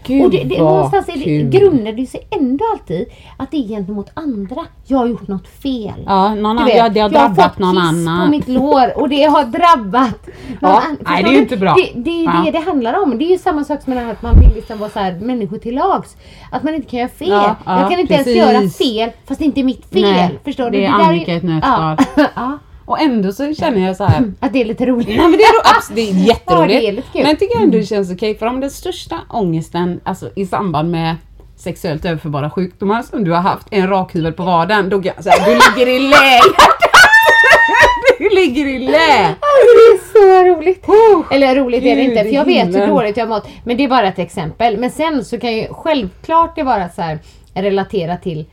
[0.03, 3.05] Gud och det, det, någonstans är det, grundar det sig ändå alltid
[3.37, 4.65] att det är gentemot andra.
[4.85, 5.93] Jag har gjort något fel.
[6.05, 8.25] Ja, någon annan, vet, ja, det har jag har drabbat fått någon annan.
[8.25, 10.27] på mitt lår och det har drabbat
[10.61, 11.73] Ja, nej, det är ju inte bra.
[11.75, 12.41] Det, det är Ja.
[12.45, 13.17] det det handlar om.
[13.17, 15.13] Det är ju samma sak som det här att man vill liksom vara så här,
[15.19, 16.17] människor till lags.
[16.51, 17.27] Att man inte kan göra fel.
[17.29, 18.35] Ja, ja, jag kan inte precis.
[18.35, 20.01] ens göra fel fast det inte är mitt fel.
[20.01, 20.77] Nej, Förstår du?
[20.79, 21.97] det är Annika i ett nötskal.
[22.91, 24.23] Och ändå så känner jag så här.
[24.39, 25.07] Att det är lite roligt.
[25.07, 26.73] Nej men det är, ro- abs- det är jätteroligt.
[26.75, 27.21] Ja, det är lite kul.
[27.21, 27.23] Mm.
[27.23, 30.91] Men jag tycker ändå det känns okej för om den största ångesten alltså, i samband
[30.91, 31.15] med
[31.57, 35.35] sexuellt överförbara sjukdomar som du har haft, en rakhyvel på vaden, då kan jag säga
[35.45, 36.39] du ligger i lä!
[38.19, 38.91] du ligger i lä!
[38.91, 40.85] Det är så roligt!
[41.31, 43.47] Eller roligt är det Gud inte, för jag vet hur dåligt jag har mått.
[43.63, 44.77] Men det är bara ett exempel.
[44.77, 47.19] Men sen så kan ju självklart det vara så här
[47.53, 48.45] relaterat till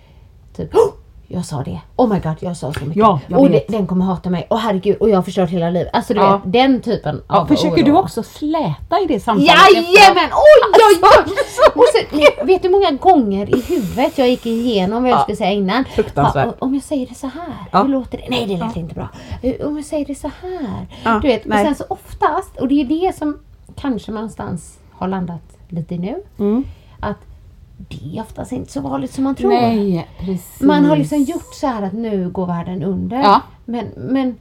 [0.56, 0.92] typ "Oh,
[1.30, 1.80] jag sa det.
[1.96, 2.96] Oh my god, jag sa så mycket.
[2.96, 4.46] Ja, och det, den kommer hata mig.
[4.50, 5.90] Och herregud, och jag har förstört hela livet.
[5.92, 6.32] Alltså du Ja.
[6.44, 7.98] vet, den typen Ja, av försöker du oro.
[7.98, 9.48] också släta i det samtalet?
[9.74, 10.30] Jajamän!
[10.32, 11.08] Oj, oj, oj!
[11.24, 15.18] Alltså, Och så, vet du hur många gånger i huvudet jag gick igenom vad jag
[15.18, 15.22] Ja.
[15.22, 15.84] skulle säga innan?
[15.84, 16.54] Fruktansvärt.
[16.58, 17.82] Om jag säger det så här, Ja.
[17.82, 18.24] hur låter det?
[18.30, 19.08] Nej, det lät inte bra.
[19.66, 21.20] Om jag säger det så här.
[21.20, 21.64] Du vet, och nej.
[21.64, 23.38] sen så oftast, och det är det som
[23.76, 26.64] kanske någonstans har landat lite nu, Mm.
[27.00, 27.16] att
[27.78, 29.50] det är oftast inte så vanligt som man tror.
[29.50, 30.60] Nej, precis.
[30.60, 33.16] Man har liksom gjort så här att nu går världen under.
[33.16, 33.42] Ja.
[33.64, 34.36] Men, men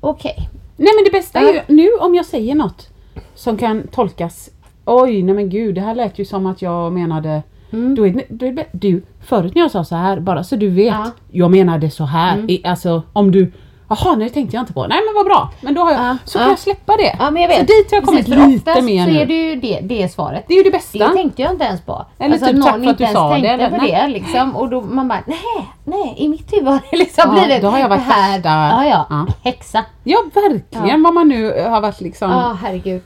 [0.00, 0.48] okej.
[0.76, 2.88] Nej men det bästa är ju nu om jag säger något
[3.34, 4.50] som kan tolkas
[4.84, 8.04] Oj, nej men gud, det här lät ju som att jag menade Mm.
[8.04, 11.10] är, är det, du, förut när jag sa så här, bara så du vet, Ja.
[11.30, 12.38] jag menade så här.
[12.38, 12.56] Mm.
[12.64, 13.52] Alltså om du
[14.00, 14.86] Jaha, nu tänkte jag inte på.
[14.86, 15.50] Nej men vad bra.
[15.60, 16.40] Men då har jag, Ja, så ja.
[16.42, 17.16] kan jag släppa det.
[17.18, 17.58] Ja men jag vet.
[17.58, 19.18] Så dit har jag kommit Precis, lite mer så nu.
[19.20, 20.44] är det ju det, det svaret.
[20.48, 20.98] Det är ju det bästa.
[21.08, 22.06] Det tänkte jag inte ens på.
[22.18, 23.70] Eller alltså, typ, någon tack för att du sa det, eller?
[23.70, 23.90] på Nej.
[23.90, 24.56] det liksom.
[24.56, 27.68] Och då man bara, nej, nej, i mitt huvud har det liksom Ja, blivit då
[27.68, 28.40] har jag varit här.
[28.44, 29.26] Ja, ja, ja.
[29.42, 29.84] häxa.
[30.04, 32.30] Ja verkligen vad man nu har varit liksom.
[32.30, 33.02] Ja, herregud.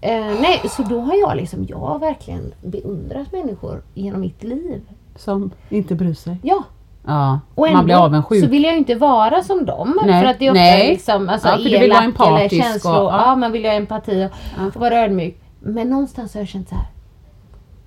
[0.00, 4.80] Eh, nej, så då har jag liksom, jag har verkligen beundrat människor genom mitt liv.
[5.16, 6.36] Som inte bryr sig.
[6.42, 6.62] Ja.
[7.08, 8.44] Ja, Och ändå man blir avundsjuk.
[8.44, 9.98] så vill jag ju inte vara som dem.
[10.06, 10.88] Nej, För att det är ofta nej.
[10.88, 12.94] liksom alltså, Ja, för du vill vara elak eller känslor.
[13.00, 13.22] och- ja.
[13.26, 13.36] ja.
[13.36, 15.40] man vill ju ha empati och, och vara ödmjuk.
[15.60, 16.84] Men någonstans har jag känt så här.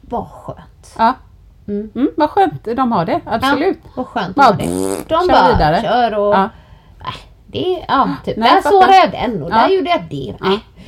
[0.02, 0.96] Vad skönt.
[0.98, 1.14] Ja.
[1.68, 1.90] Mm.
[2.18, 3.80] vad skönt de har det, absolut.
[3.84, 4.64] Ja, vad skönt Bara, var det.
[5.08, 5.82] De kör bara vidare.
[5.82, 6.36] kör och...
[7.54, 8.38] Nej, det, ja, typ.
[8.38, 9.56] Nej, där sårade jag den och Ja.
[9.56, 10.36] där gjorde jag det.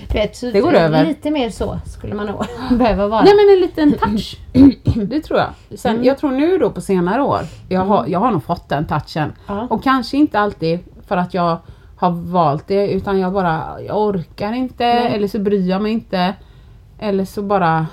[0.07, 1.05] Du vet, så Det går över.
[1.05, 2.45] Lite mer så skulle man nog
[2.77, 3.23] behöva vara.
[3.23, 4.37] Nej men en liten touch.
[5.09, 5.79] Det tror jag.
[5.79, 8.85] Sen, Jag tror nu då på senare år, jag har, jag har nog fått den
[8.87, 9.33] touchen.
[9.47, 9.67] Ja.
[9.69, 11.57] Och kanske inte alltid för att jag
[11.97, 16.33] har valt det utan jag bara, jag orkar inte eller så bryr jag mig inte.
[16.99, 17.87] Eller så bara...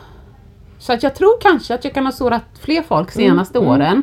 [0.78, 4.02] Så att jag tror kanske att jag kan ha sårat fler folk senaste åren.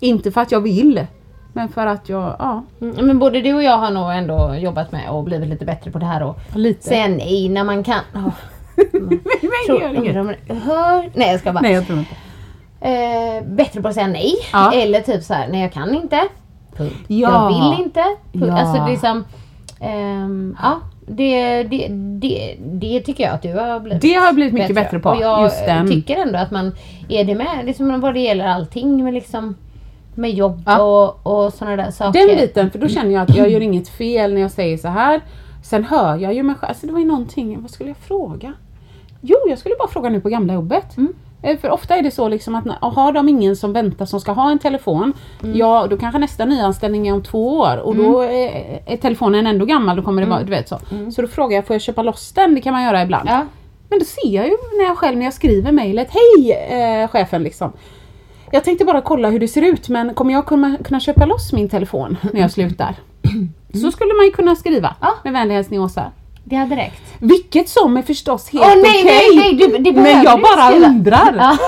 [0.00, 1.06] Inte för att jag vill.
[1.56, 4.92] Men för att jag, ja, Mm, Men både du och jag har nog ändå jobbat
[4.92, 6.82] med och blivit lite bättre på det här och lite.
[6.88, 8.00] säga nej när man kan.
[8.14, 8.28] Oh,
[8.92, 9.20] Men
[9.66, 11.60] tror, det- hör, nej jag ska bara.
[11.60, 12.14] Nej jag tror inte.
[12.80, 14.32] Eh, bättre på att säga nej.
[14.52, 14.72] Ja.
[14.72, 16.20] Eller typ så här, nej jag kan inte.
[16.76, 16.94] Punkt.
[17.06, 17.16] Ja.
[17.16, 18.02] Jag vill inte.
[18.32, 18.46] Punkt.
[18.48, 18.58] Ja.
[18.60, 19.24] Alltså liksom,
[19.80, 20.80] ehm, ja.
[21.06, 21.88] Det, det,
[22.20, 25.08] det, det tycker jag att du har blivit Det har jag blivit mycket bättre på.
[25.10, 25.88] Och jag den.
[25.88, 26.72] tycker ändå att man
[27.08, 27.64] är det med.
[27.64, 29.54] Liksom vad det gäller allting med liksom
[30.16, 30.82] med jobb Ja.
[30.82, 32.26] och, och sådana där saker.
[32.26, 34.88] Den biten, för då känner jag att jag gör inget fel när jag säger så
[34.88, 35.20] här.
[35.64, 38.52] Sen hör jag ju mig själv, alltså det var ju någonting, vad skulle jag fråga?
[39.20, 40.96] Jo, jag skulle bara fråga nu på gamla jobbet.
[40.96, 41.12] Mm.
[41.42, 44.32] Eh, För ofta är det så liksom att har de ingen som väntar som ska
[44.32, 45.56] ha en telefon, Mm.
[45.56, 49.64] ja då kanske nästa nyanställning är om två år och då är, är telefonen ändå
[49.64, 50.78] gammal, då kommer det vara, du vet så.
[51.14, 52.54] Så då frågar jag, får jag köpa loss den?
[52.54, 53.28] Det kan man göra ibland.
[53.28, 53.40] Mm.
[53.40, 53.46] Ja.
[53.88, 57.42] Men då ser jag ju när jag själv när jag skriver mejlet, hej eh, chefen
[57.42, 57.72] liksom.
[58.54, 61.52] Jag tänkte bara kolla hur det ser ut men kommer jag kunna, kunna köpa loss
[61.52, 62.94] min telefon när jag slutar?
[63.82, 65.14] Så skulle man ju kunna skriva Ja.
[65.24, 66.12] med vänlig hälsning Åsa.
[66.44, 67.02] Det hade räckt.
[67.18, 69.04] Vilket som är förstås helt Åh, okej.
[69.04, 70.86] behöver men jag bara skriva.
[70.86, 71.34] undrar.
[71.38, 71.50] Ja.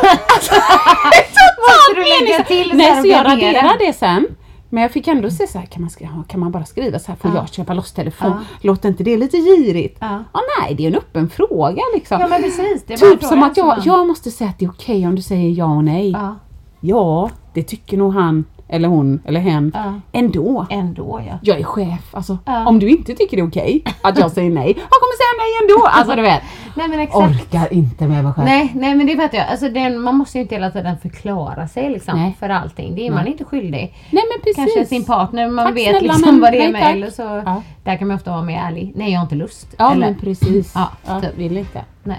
[1.67, 4.27] Måste du lägga till så Nej så jag raderar det sen.
[4.71, 7.07] Men jag fick ändå se så här, kan man, skriva, kan man bara skriva så
[7.13, 7.37] här, får Ja.
[7.37, 8.31] jag köpa loss telefon?
[8.31, 8.41] Ja.
[8.61, 9.97] Låter inte det lite girigt?
[10.01, 10.25] Ja.
[10.61, 12.21] nej, det är en öppen fråga liksom.
[12.21, 12.85] Ja men precis.
[13.01, 15.65] Typ som att jag, jag måste säga att det är okej om du säger ja
[15.77, 16.11] och nej.
[16.11, 16.37] Ja.
[16.81, 20.01] Ja, det tycker nog han eller hon eller hen Ja.
[20.13, 20.67] ändå.
[20.71, 21.39] ändå ja.
[21.43, 22.67] Jag är chef, alltså Ja.
[22.69, 25.51] om du inte tycker det är okej att jag säger nej, jag kommer säga nej
[25.63, 25.87] ändå.
[25.87, 26.43] Alltså du vet.
[26.77, 27.31] Nej men exakt.
[27.31, 28.45] Orkar inte med mig själv.
[28.47, 29.47] Nej, nej men det fattar jag.
[29.49, 32.37] Alltså, den, man måste ju inte hela tiden förklara sig liksom, Nej.
[32.41, 32.95] för allting.
[32.95, 33.95] Det är man inte skyldig.
[34.11, 34.57] Nej men precis.
[34.57, 36.83] Kanske sin partner, man Tack vet snälla, liksom men vad det är nej, med.
[36.83, 36.93] tack.
[36.95, 37.63] Eller så, Ja.
[37.85, 38.93] Där kan man ofta vara mer ärlig.
[38.97, 39.75] Nej jag har inte lust.
[39.79, 40.73] Ja eller, men precis.
[40.75, 41.39] Ja, Ja, typ.
[41.39, 41.81] Vill inte.
[42.03, 42.19] nej.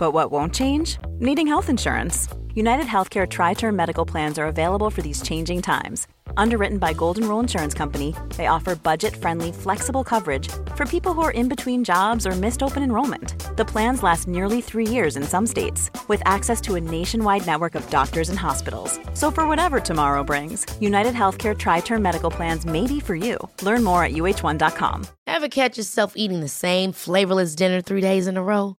[0.00, 0.96] But what won't change?
[1.18, 2.26] Needing health insurance.
[2.54, 6.06] United Healthcare Tri Term Medical Plans are available for these changing times.
[6.38, 11.20] Underwritten by Golden Rule Insurance Company, they offer budget friendly, flexible coverage for people who
[11.20, 13.34] are in between jobs or missed open enrollment.
[13.58, 17.74] The plans last nearly three years in some states, with access to a nationwide network
[17.74, 18.98] of doctors and hospitals.
[19.12, 23.36] So, for whatever tomorrow brings, United Healthcare Tri Term Medical Plans may be for you.
[23.60, 25.08] Learn more at uh1.com.
[25.26, 28.79] Ever catch yourself eating the same flavorless dinner three days in a row?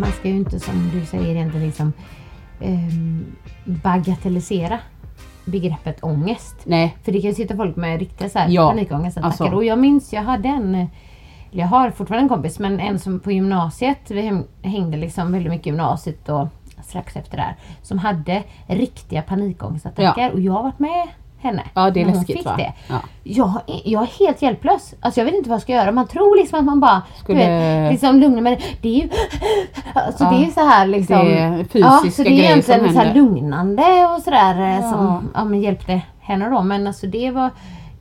[0.00, 1.92] Man ska ju inte som du säger egentligen liksom
[2.60, 3.24] um,
[3.64, 4.78] bagatellisera
[5.44, 6.56] begreppet ångest.
[6.64, 6.96] Nej.
[7.04, 9.26] För det kan ju sitta folk med riktiga så här Ja, panikångestattacker.
[9.44, 9.56] alltså.
[9.56, 10.86] Och jag minns, jag hade en,
[11.50, 15.50] jag har fortfarande en kompis, men en som på gymnasiet, vi häng- hängde liksom väldigt
[15.52, 16.48] mycket gymnasiet och
[16.84, 20.30] strax efter där, som hade riktiga panikångestattacker Ja.
[20.30, 21.08] och jag har varit med
[21.40, 21.62] henne.
[21.74, 22.54] Ja, det är läskigt, va?
[22.56, 22.72] Det.
[22.88, 22.96] Ja.
[23.22, 23.52] Jag,
[23.84, 24.94] jag är helt hjälplös.
[25.00, 25.92] Alltså jag vet inte vad jag ska göra.
[25.92, 27.38] Man tror liksom att man bara Skulle-
[27.82, 29.08] vet, liksom lugna men det är ju
[29.94, 31.24] alltså Ja, det är så här liksom.
[31.24, 33.14] det är fysiska ja, så det är grejer som så här händer.
[33.14, 33.82] lugnande
[34.16, 34.90] och sådär eh, Ja.
[34.90, 36.62] som ja, men hjälpte henne då.
[36.62, 37.50] Men alltså det var,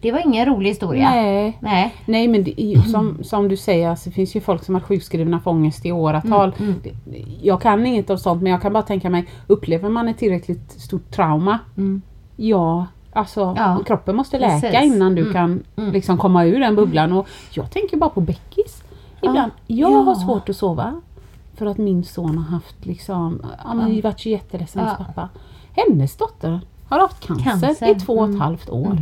[0.02, 1.10] det var ingen rolig historia.
[1.12, 1.58] Nej.
[1.60, 1.96] Nej.
[2.06, 5.40] Nej men det som, som du säger, alltså, det finns ju folk som har sjukskrivna
[5.40, 6.56] för ångest i åratal.
[6.60, 10.08] Mm, Det- Jag kan inget av sånt men jag kan bara tänka mig, upplever man
[10.08, 11.60] ett tillräckligt stort trauma,
[12.36, 13.56] ja alltså Mm.
[13.58, 14.94] Ja, kroppen måste läka precis.
[14.96, 17.14] innan du Mm, kan liksom komma ur den bubblan.
[17.14, 18.84] Och jag tänker bara på Beckis.
[19.22, 19.98] Ibland, jag Ja.
[20.00, 21.02] har svårt att sova
[21.56, 24.02] för att min son har haft liksom, ja men Ja.
[24.04, 25.06] varit så jätteledsen Ja.
[25.06, 25.30] pappa.
[25.76, 27.92] Hennes dotter har haft cancer, Cancer.
[27.92, 28.42] i två och ett Mm.
[28.42, 28.98] halvt år.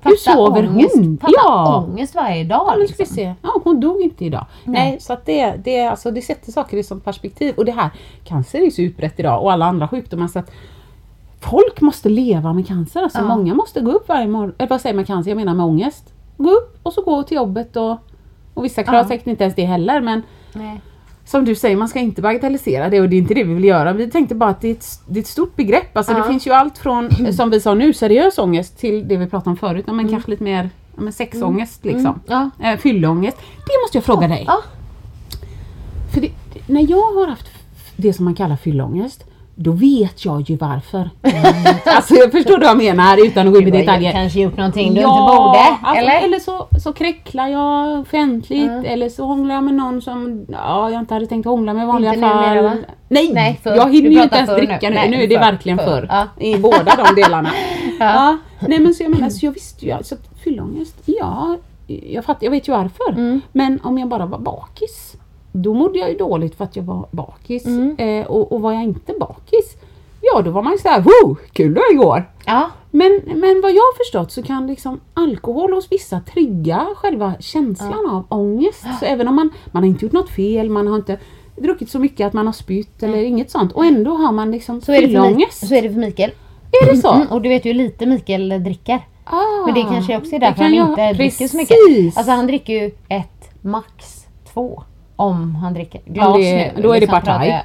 [0.00, 1.18] Fatta sover ångest, hon?
[1.18, 1.84] Fatta Ja.
[1.88, 2.62] ångest varje dag.
[2.66, 3.06] Ja, liksom.
[3.06, 3.34] se.
[3.42, 4.46] Ja, hon dog inte idag.
[4.64, 5.00] Nej, Nej.
[5.00, 7.54] så att det, det, alltså, det sätter saker i sånt perspektiv.
[7.56, 7.90] Och det här,
[8.24, 10.50] cancer är ju så utbrett idag och alla andra sjukdomar så att
[11.40, 13.02] folk måste leva med cancer.
[13.02, 13.24] Alltså Ja.
[13.24, 16.12] många måste gå upp varje morgon, eller vad säger man cancer, jag menar med ångest.
[16.36, 17.96] Gå upp och så gå till jobbet och,
[18.54, 19.08] och vissa klarar Ja.
[19.08, 20.22] säkert inte ens det heller men
[20.52, 20.80] Nej.
[21.24, 23.64] som du säger, man ska inte bagatellisera det och det är inte det vi vill
[23.64, 23.92] göra.
[23.92, 25.96] Vi tänkte bara att det är ett, det är ett stort begrepp.
[25.96, 26.18] Alltså Ja.
[26.18, 29.50] det finns ju allt från, som vi sa nu, seriös ångest till det vi pratade
[29.50, 32.20] om förut, men kanske lite mer men sexångest liksom.
[32.26, 32.50] Ja.
[32.62, 33.36] Eh, Fylleångest.
[33.56, 34.46] Det måste jag fråga dig.
[36.14, 36.30] För det,
[36.66, 37.46] när jag har haft
[37.96, 39.24] det som man kallar fylleångest,
[39.60, 41.10] då vet jag ju varför.
[41.84, 44.12] alltså jag förstår vad jag menar utan att gå in i Du detaljer.
[44.12, 45.58] kanske gjort någonting du Ja, inte borde.
[45.82, 46.26] alltså, eller?
[46.26, 48.84] eller så, så kräcklar jag offentligt Ja.
[48.84, 51.86] eller så hånglar jag med någon som ja, jag inte hade tänkt hångla med i
[51.86, 52.36] vanliga Inte fall.
[52.48, 52.76] numera, va?
[53.08, 54.90] Nej, Nej, jag hinner Du ju inte ens dricka nu.
[54.90, 55.84] Nej, nu är det förr, verkligen förr.
[55.84, 56.06] förr.
[56.10, 56.26] Ja.
[56.44, 57.50] I båda de delarna.
[58.00, 58.06] Ja.
[58.14, 58.38] ja.
[58.68, 62.50] Nej men så jag menar, så jag visste ju alltså fyllångest, ja, jag, fattar, jag
[62.50, 63.10] vet ju varför.
[63.12, 63.40] Mm.
[63.52, 65.12] Men om jag bara var bakis,
[65.62, 67.66] då mådde jag ju dåligt för att jag var bakis.
[67.66, 67.96] Mm.
[67.98, 69.76] Eh, och, och var jag inte bakis,
[70.20, 72.30] ja då var man ju såhär, wow, kul det var igår.
[72.46, 72.70] Ja.
[72.90, 78.06] Men, men vad jag har förstått så kan liksom alkohol hos vissa trigga själva känslan
[78.10, 78.84] av ångest.
[79.00, 81.18] Så även om man, man har inte gjort något fel, man har inte
[81.56, 84.80] druckit så mycket att man har spytt eller inget sånt och ändå har man liksom
[84.80, 85.68] Så är, det för fylleångest.
[85.68, 86.30] så är det för Mikael.
[86.82, 87.12] Är det så?
[87.12, 89.00] Mm, och du vet ju lite Mikael dricker.
[89.24, 91.76] Ah, Men det kanske också är därför kan han jag- inte dricker så mycket.
[92.16, 94.82] Alltså han dricker ju ett, max två.
[95.20, 96.82] Om han dricker glas det- nu.
[96.82, 97.64] då är det liksom, partaj.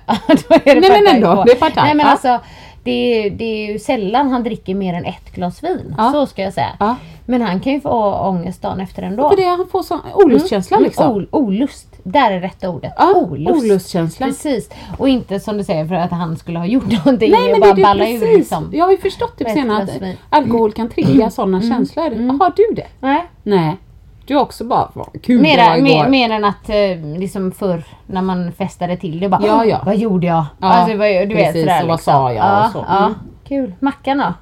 [0.65, 1.83] Nej, men ändå, det är partaj.
[1.83, 2.39] Nej men alltså
[2.83, 5.95] det det är ju sällan han dricker mer än ett glas vin.
[5.97, 6.11] Ja.
[6.11, 6.69] Så ska jag säga.
[6.79, 6.95] Ja.
[7.25, 9.29] Men han kan ju få ångest dagen efter ändå.
[9.29, 11.11] För det han får sån olustkänsla Mm, liksom.
[11.11, 11.87] ol- olust.
[12.03, 12.93] Där är rätta ordet.
[12.97, 13.63] Ja, olust.
[13.63, 14.25] olustkänsla.
[14.25, 14.69] Precis.
[14.97, 17.59] Och inte som du säger för att han skulle ha gjort någonting Nej och men
[17.61, 18.37] bara det balla det ur precis.
[18.37, 18.69] liksom.
[18.73, 21.69] Jag har ju förstått det Ett senare att alkohol kan trigga sådana Mm.
[21.69, 22.39] känslor.
[22.39, 22.87] Har du det?
[22.99, 23.23] Nej.
[23.43, 23.77] Nej.
[24.25, 25.83] Du också bara, vad kul det var Mera, igår.
[25.87, 29.81] mer, mer än att eh, liksom förr när man festade till det bara Ja, ja.
[29.85, 30.45] Vad gjorde jag?
[30.59, 32.13] Ja, alltså, vad, du vet, precis, sådär, och vad liksom.
[32.13, 32.85] sa jag ja, och så.
[32.87, 33.13] Ja, Mm.
[33.47, 33.73] Kul.
[33.79, 34.33] Mackan då?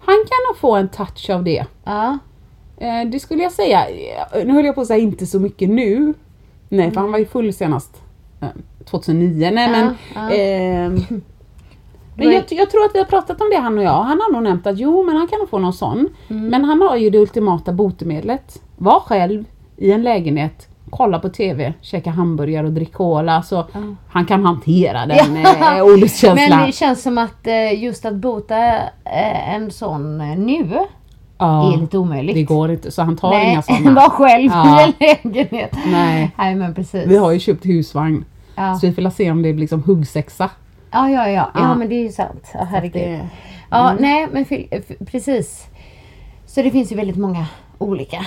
[0.00, 1.64] Han kan nog få en touch av det.
[1.84, 2.18] Ja.
[2.78, 3.86] Eh, det skulle jag säga.
[3.88, 6.14] Eh, Nu höll jag på att säga inte så mycket nu.
[6.68, 8.02] Nej, för han var ju full senast.
[8.40, 8.48] Eh,
[8.84, 9.50] 2009.
[9.52, 9.94] Nej men.
[12.16, 12.24] ja.
[12.24, 14.02] men jag, jag tror att vi har pratat om det han och jag.
[14.02, 16.08] Han har nog nämnt att jo men han kan nog få någon sån.
[16.28, 16.46] Mm.
[16.48, 18.62] Men han har ju det ultimata botemedlet.
[18.76, 19.44] Var själv
[19.76, 20.68] i en lägenhet.
[20.90, 23.42] Kolla på TV, käka hamburgare och dricka cola.
[23.42, 23.66] Så
[24.08, 25.36] han kan hantera den
[25.76, 26.48] eh, olustkänslan.
[26.58, 28.56] Men det känns som att eh, just att bota
[29.04, 30.78] eh, en sån nu
[31.38, 32.34] ja, är lite omöjligt.
[32.36, 32.90] det går inte.
[32.90, 33.90] Så han tar Nej, inga sådana.
[34.00, 34.80] var själv Ja.
[34.80, 35.76] i en lägenhet.
[35.86, 36.30] Nej.
[36.38, 37.06] Nej men precis.
[37.06, 38.24] Vi har ju köpt husvagn.
[38.54, 38.74] ja.
[38.74, 40.50] Så vi får se om det blir liksom huggsexa.
[40.90, 41.50] Ja, ja, ja.
[41.54, 41.74] Ja Ja.
[41.74, 42.50] men det är ju sant.
[42.54, 43.02] Ja, herregud.
[43.02, 43.28] Det-
[43.70, 44.44] Ja, nej men
[45.06, 45.66] precis.
[46.46, 47.46] Så det finns ju väldigt många
[47.78, 48.26] olika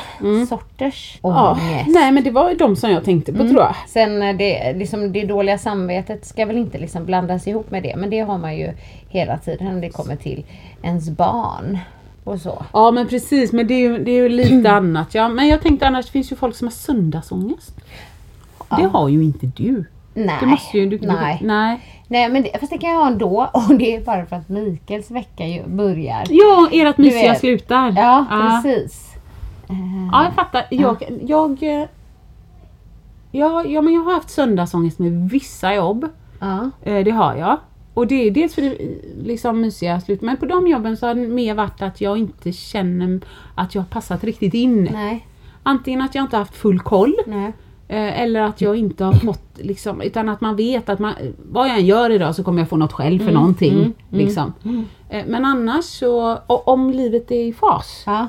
[0.49, 1.35] sorters Mm.
[1.35, 1.87] Ja, ångest.
[1.87, 3.75] nej men det var ju de som jag tänkte på tror jag.
[3.87, 7.95] Sen eh, det, liksom, det dåliga samvetet ska väl inte liksom blandas ihop med det.
[7.95, 8.71] Men det har man ju
[9.09, 10.45] hela tiden när det kommer till
[10.83, 11.77] ens barn.
[12.23, 12.65] Och så.
[12.73, 15.15] Ja men precis, men det är ju, det är ju lite annat.
[15.15, 17.75] Ja, men jag tänkte annars finns ju folk som har söndagsångest.
[18.77, 19.85] Det har ju inte du.
[20.25, 20.37] Nej.
[20.39, 21.39] Det måste ju, du, du, nej.
[21.43, 21.79] nej.
[22.07, 23.49] nej men det, fast det kan jag ha ändå.
[23.53, 26.23] Och det är bara för att Mikaels vecka ju börjar.
[26.29, 27.93] Ja, ert Du mysiga slutar.
[27.97, 28.61] Ja, ja.
[28.63, 29.15] precis.
[29.69, 29.75] Eh,
[30.11, 30.65] Ja, jag fattar.
[30.69, 31.87] Jag, jag, eh,
[33.31, 36.07] ja, ja, men jag har haft söndagsångest med vissa jobb.
[36.39, 36.69] ja.
[36.83, 37.57] Eh, Det har jag.
[37.93, 38.77] Och det är dels för det
[39.23, 40.21] liksom mysiga slut.
[40.21, 43.19] Men på de jobben så har det mer varit att jag inte känner
[43.55, 44.89] att jag har passat riktigt in.
[44.93, 45.25] Nej.
[45.63, 47.15] Antingen att jag inte haft full koll.
[47.27, 47.53] Nej.
[47.89, 51.13] Eh, Eller att jag inte har fått liksom, utan att man vet att man,
[51.51, 53.73] vad jag än gör idag så kommer jag få något själv för någonting.
[53.73, 54.53] mm, liksom.
[55.09, 58.27] Eh, Men annars så, om livet är i fas, Ja.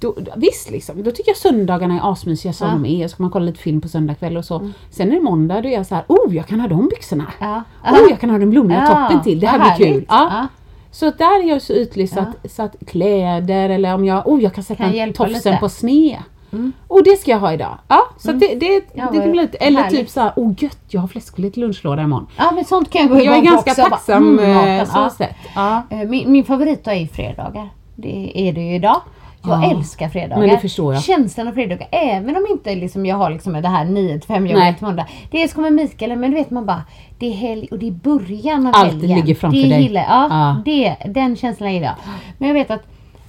[0.00, 2.72] då, visst liksom, då tycker jag söndagarna är asmysiga som Ja.
[2.72, 2.82] Mm.
[2.82, 3.08] de är.
[3.08, 4.70] Så kan man kolla lite film på söndag kväll och så.
[4.90, 7.26] Sen är det måndag, då är jag så här, oh jag kan ha de byxorna.
[7.40, 7.62] Ja.
[7.84, 9.86] Oh jag kan ha den blommiga toppen till, det här blir kul.
[9.94, 10.08] härligt.
[10.10, 10.28] Ja.
[10.32, 10.46] Ja.
[10.90, 14.42] Så där är jag så ytlig så, att, så att kläder eller om jag, oh
[14.42, 15.48] jag kan sätta Kan tofsen lite.
[15.48, 15.60] Mm.
[15.60, 16.18] på sned.
[16.88, 17.78] Och det ska jag ha idag.
[17.88, 19.98] Ja, så att det, det, Ja, det lite, eller härligt.
[20.00, 22.26] typ så här, oh gött jag har fläskfilé till lunchlåda imorgon.
[22.36, 23.82] Ja men sånt kan jag gå Jag är igång ganska också.
[23.82, 25.10] Bara, tacksam mm, eh, så ja.
[25.10, 25.36] sett.
[25.54, 25.82] Ja.
[25.90, 27.68] Eh, Min, min favorit är ju fredagar.
[27.96, 29.00] Det är det ju idag.
[29.42, 29.70] Jag Ja.
[29.70, 30.38] älskar fredagar.
[30.40, 31.02] Men det förstår jag.
[31.02, 34.44] Känslan av fredagar, även om inte liksom jag har liksom det här 9 till 5
[34.44, 34.52] Nej.
[34.52, 35.06] jobbet måndag.
[35.30, 36.82] Dels kommer Mikael, men du vet man bara,
[37.18, 39.16] det är helg och det är början av Allt helgen.
[39.16, 39.82] ligger framför det dig.
[39.82, 40.62] Gillar, ja, Ja.
[40.64, 41.96] Det, den känslan gillar jag.
[42.38, 42.82] Men jag vet att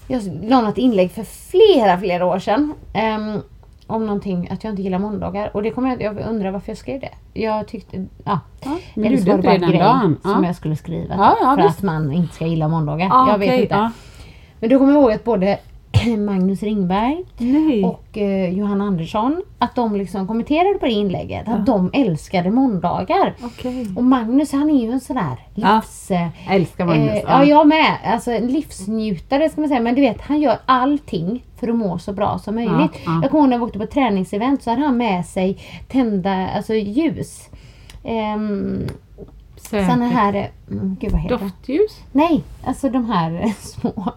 [0.09, 2.73] jag la något inlägg för flera, flera år sedan.
[2.93, 3.41] ehm,
[3.87, 5.49] om någonting, att jag inte gillar måndagar.
[5.53, 7.09] Och det kommer jag, jag undrar varför jag skrev det.
[7.41, 8.39] Jag tyckte, ja.
[8.63, 10.17] Ja, men Eller så var det bara en grej dagen.
[10.23, 10.29] Ja.
[10.29, 11.15] som jag skulle skriva.
[11.15, 11.77] Ja, ja, för visst.
[11.79, 13.07] att man inte ska gilla måndagar.
[13.07, 13.75] Ja, jag vet okej, inte.
[13.75, 13.91] ja.
[14.59, 15.59] Men då kommer jag ihåg att både
[16.17, 17.83] Magnus Ringberg Nej.
[17.85, 21.47] och eh, Johanna Andersson, att de liksom kommenterade på det inlägget.
[21.47, 23.33] Att de älskade måndagar.
[23.43, 23.87] Okej.
[23.95, 25.75] Och Magnus han är ju en sådär Ja.
[25.75, 26.11] livs...
[26.11, 27.09] eh, Jag älskar Magnus.
[27.09, 27.97] Eh, ja, jag med.
[28.05, 29.79] Alltså en livsnjutare ska man säga.
[29.81, 32.71] Men du vet, han gör allting för att må så bra som möjligt.
[32.77, 33.19] Ja, ja.
[33.21, 36.73] Jag kommer ihåg när jag åkte på träningsevent så hade han med sig tända alltså
[36.73, 37.49] ljus.
[39.57, 39.89] Säkert.
[39.91, 40.33] såna här...
[40.35, 41.37] eh, Mm, gud vad heter?
[41.37, 41.99] Doftljus?
[42.11, 44.13] Nej, alltså de här eh, små...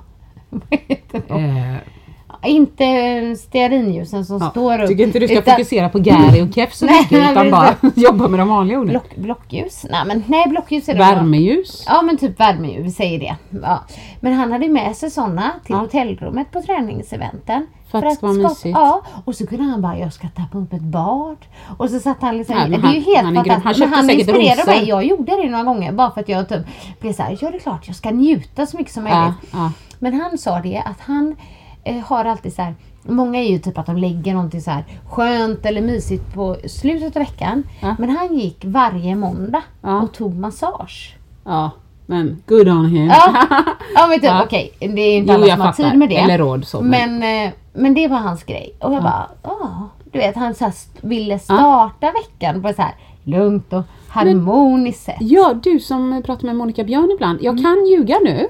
[1.10, 1.34] De?
[1.34, 4.50] Eh, Inte eh, stearinljusen som ja.
[4.50, 4.88] står upp.
[4.88, 8.28] Tycker inte du ska utan fokusera på Gary och keff så mycket utan bara jobba
[8.28, 8.90] med de vanliga orden.
[8.90, 9.86] Block, blockljus?
[9.90, 11.06] Nej, men, nej blockljus är det bra.
[11.06, 11.84] Värmeljus?
[11.86, 13.36] Ja men typ värmeljus, vi säger det.
[13.62, 13.84] Ja.
[14.20, 15.78] Men han hade med sig sådana till Ja.
[15.80, 17.66] hotellrummet på träningseventen.
[18.00, 18.74] För att det ska vara skapa- mysigt.
[18.78, 21.36] Ja, och så kunde han bara, jag ska tappa upp ett bad.
[21.78, 23.36] Och så satt han liksom, men det är ju helt han grym.
[23.36, 23.78] Han fantastiskt.
[23.78, 24.70] köpte han säkert inspirerade rosor.
[24.72, 26.60] mig, jag gjorde det några gånger bara för att jag typ
[27.00, 29.34] blev såhär, ja det är klart jag ska njuta så mycket som möjligt.
[29.52, 29.72] Ja, ja.
[29.98, 31.36] Men han sa det att han
[31.84, 32.74] eh, har alltid så här.
[33.04, 37.16] Många är ju typ att de lägger någonting så här skönt eller mysigt på slutet
[37.16, 37.62] av veckan.
[37.80, 37.96] Ja.
[37.98, 39.62] Men han gick varje måndag
[40.02, 41.16] och tog massage.
[41.44, 41.70] ja,
[42.06, 43.06] men good on him.
[43.06, 43.34] Ja,
[43.94, 44.42] ja men typ Ja.
[44.44, 46.16] okej, det är inte Jo, alla som har tid med det.
[46.16, 48.74] Eller råd så, men- Men, eh, men det var hans grej.
[48.80, 49.88] Och jag bara, ja.
[50.12, 55.16] Du vet han så ville starta veckan på så här lugnt och harmoniskt sätt.
[55.20, 57.38] Ja, du som pratar med Monica Björn ibland.
[57.42, 58.48] Jag kan ljuga nu.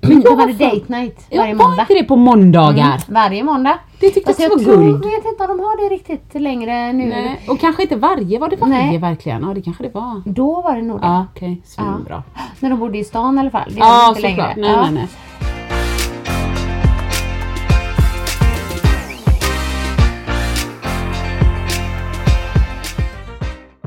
[0.00, 1.82] Men jag då var det date night Ja, varje var måndag.
[1.82, 2.84] inte det på måndagar?
[2.84, 3.78] Mm, varje måndag.
[4.00, 5.04] Det tyckte Fast jag jag var tror, guld.
[5.04, 7.08] jag vet inte om de har det riktigt längre nu.
[7.08, 8.98] Nej, och kanske inte varje, var det varje Nej.
[8.98, 9.42] verkligen?
[9.42, 10.22] Ja det kanske det var.
[10.24, 11.06] Då var det nog det.
[11.06, 12.22] Ja okej, svinbra.
[12.60, 13.70] När de bodde i stan i alla fall.
[13.74, 14.54] Det är Ja inte längre.
[14.56, 14.82] nej Ja.
[14.82, 15.08] nej nej.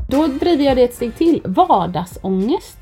[0.07, 1.41] Då driver jag det ett steg till.
[1.45, 2.77] Vardagsångest.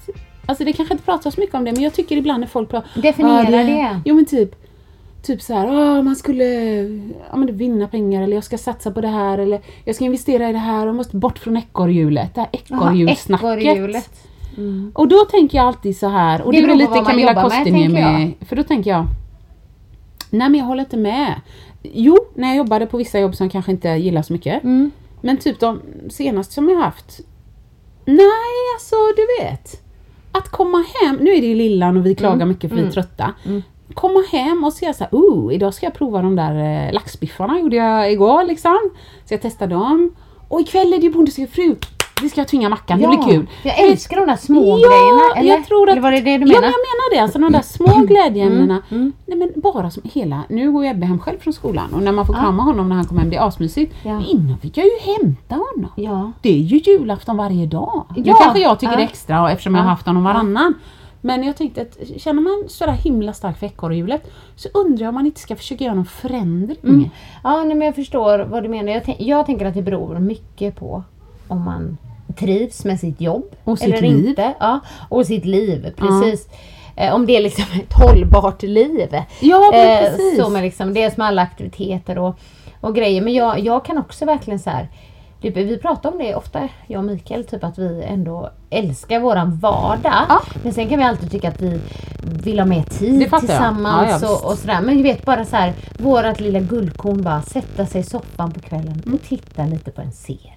[0.45, 2.69] Alltså det kanske inte pratas så mycket om det men jag tycker ibland när folk
[2.69, 3.01] pratar...
[3.01, 4.01] Definiera det.
[4.05, 4.55] Jo men typ
[5.23, 6.43] Typ så här, "Åh, man skulle
[7.31, 10.49] ja, men vinna pengar eller jag ska satsa på det här eller jag ska investera
[10.49, 12.35] i det här och måste bort från ekorrhjulet.
[12.35, 13.45] Det här ekorrhjulssnacket.
[13.45, 14.27] ekorrhjulet.
[14.93, 17.33] Och då tänker jag alltid så här, och Det det, är lite Camilla
[18.39, 18.47] jag.
[18.47, 19.05] för då tänker jag
[20.29, 21.41] Nej men jag håller inte med.
[21.83, 24.63] Jo, när jag jobbade på vissa jobb som jag kanske inte gillar så mycket.
[24.63, 24.91] Mm.
[25.21, 27.19] Men typ de senaste som jag haft
[28.05, 29.81] Nej alltså du vet.
[30.31, 32.47] Att komma hem, nu är det ju lillan och vi klagar Mm.
[32.47, 33.33] mycket för vi är trötta.
[33.93, 37.75] Komma hem och säga såhär, oh idag ska jag prova de där eh, laxbiffarna gjorde
[37.75, 38.79] jag igår liksom.
[39.25, 40.15] Så jag testar dem.
[40.47, 41.75] Och ikväll är det ju Bonde fru.
[42.21, 43.47] Det ska tvinga Mackan, det blir kul.
[43.63, 45.21] Jag älskar de där små ja, grejerna.
[45.39, 45.49] Eller?
[45.57, 46.61] jag tror att, eller var det det du Ja, menar?
[46.61, 47.19] men jag menar det.
[47.19, 48.81] Alltså de där små glädjeämnena.
[48.91, 49.13] mm.
[49.25, 52.25] Nej men bara som hela, nu går Ebbe hem själv från skolan och när man
[52.25, 53.95] får krama honom när han kommer hem, det är asmysigt.
[54.03, 54.13] Ja.
[54.13, 55.91] Men innan fick jag ju hämta honom.
[55.95, 56.31] Ja.
[56.41, 58.05] Det är ju julafton varje dag.
[58.15, 58.97] Nu Ja, kanske jag tycker ja.
[58.97, 59.91] det är extra eftersom jag har Ja.
[59.91, 60.73] haft honom varannan.
[61.21, 65.15] Men jag tänkte att känner man sådär himla starkt för ekorrhjulet så undrar jag om
[65.15, 66.77] man inte ska försöka göra någon förändring.
[66.83, 67.09] Mm.
[67.43, 68.91] Ja, nej, men jag förstår vad du menar.
[68.91, 71.03] Jag, jag tänker att det beror mycket på
[71.47, 71.97] om man
[72.37, 73.43] trivs med sitt jobb.
[73.63, 74.27] Och sitt eller liv.
[74.27, 74.53] inte.
[74.59, 74.79] Ja,
[75.09, 76.47] och sitt liv, precis.
[76.95, 79.15] Eh, om det är liksom ett hållbart liv.
[79.39, 80.37] Ja, Eh, precis.
[80.43, 82.39] så med liksom, dels med alla aktiviteter och,
[82.81, 83.21] och grejer.
[83.21, 84.87] Men jag, jag kan också verkligen så här.
[85.41, 89.57] Typ, vi pratar om det ofta, jag och Mikael, typ att vi ändå älskar våran
[89.59, 90.25] vardag.
[90.29, 90.41] Ja.
[90.63, 91.79] Men sen kan vi alltid tycka att vi
[92.43, 94.81] vill ha mer tid tillsammans Ja, ja, och, och sådär.
[94.81, 98.59] Men vi vet bara så här, vårat lilla guldkorn bara sätta sig i soffan på
[98.59, 100.53] kvällen och titta lite på en serie.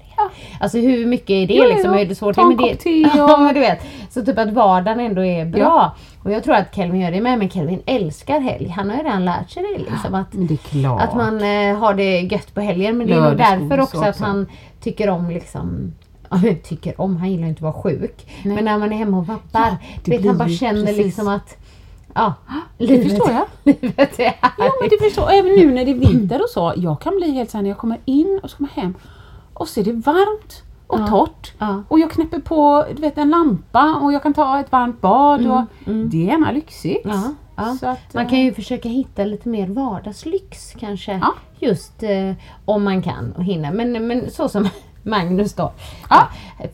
[0.60, 1.94] Alltså hur mycket är det Jo, liksom?
[1.94, 2.00] jo.
[2.00, 2.34] Är det svårt?
[2.34, 3.78] Ta en det, kopp te Ja och- men du vet.
[4.10, 5.60] Så typ att vardagen ändå är bra.
[5.60, 5.94] Ja.
[6.24, 7.38] Och jag tror att Kelvin gör det med.
[7.38, 8.68] Men Kelvin älskar helg.
[8.68, 10.14] Han har ju redan lärt sig det liksom.
[10.14, 12.98] Att, det att man eh, har det gött på helgen.
[12.98, 14.24] Men det är nog därför också, att också.
[14.24, 14.46] han
[14.80, 15.92] tycker om liksom
[16.30, 18.26] Ja, tycker om, han gillar inte att vara sjuk.
[18.42, 18.54] Nej.
[18.54, 21.04] Men när man är hemma och vappar, Ja, det vet han bara känner precis.
[21.04, 21.56] liksom att
[22.14, 22.34] Ja,
[22.78, 23.44] Det förstår jag.
[23.80, 26.72] Livet är Jo men du förstår, även nu när det är vinter och så.
[26.76, 28.94] Jag kan bli helt såhär när jag kommer in och så kommer hem
[29.58, 31.06] och så är det varmt och Ja.
[31.06, 31.52] torrt.
[31.58, 31.82] Ja.
[31.88, 35.46] Och jag knäpper på du vet, en lampa och jag kan ta ett varmt bad.
[35.46, 37.04] och Det är gärna lyxigt.
[37.04, 41.20] Mm, Ja, att, Man eh, kan ju försöka hitta lite mer vardagslyx kanske.
[41.58, 42.32] Just eh,
[42.64, 43.72] om man kan och hinner.
[43.72, 44.68] Men, men så som
[45.02, 45.72] Magnus då.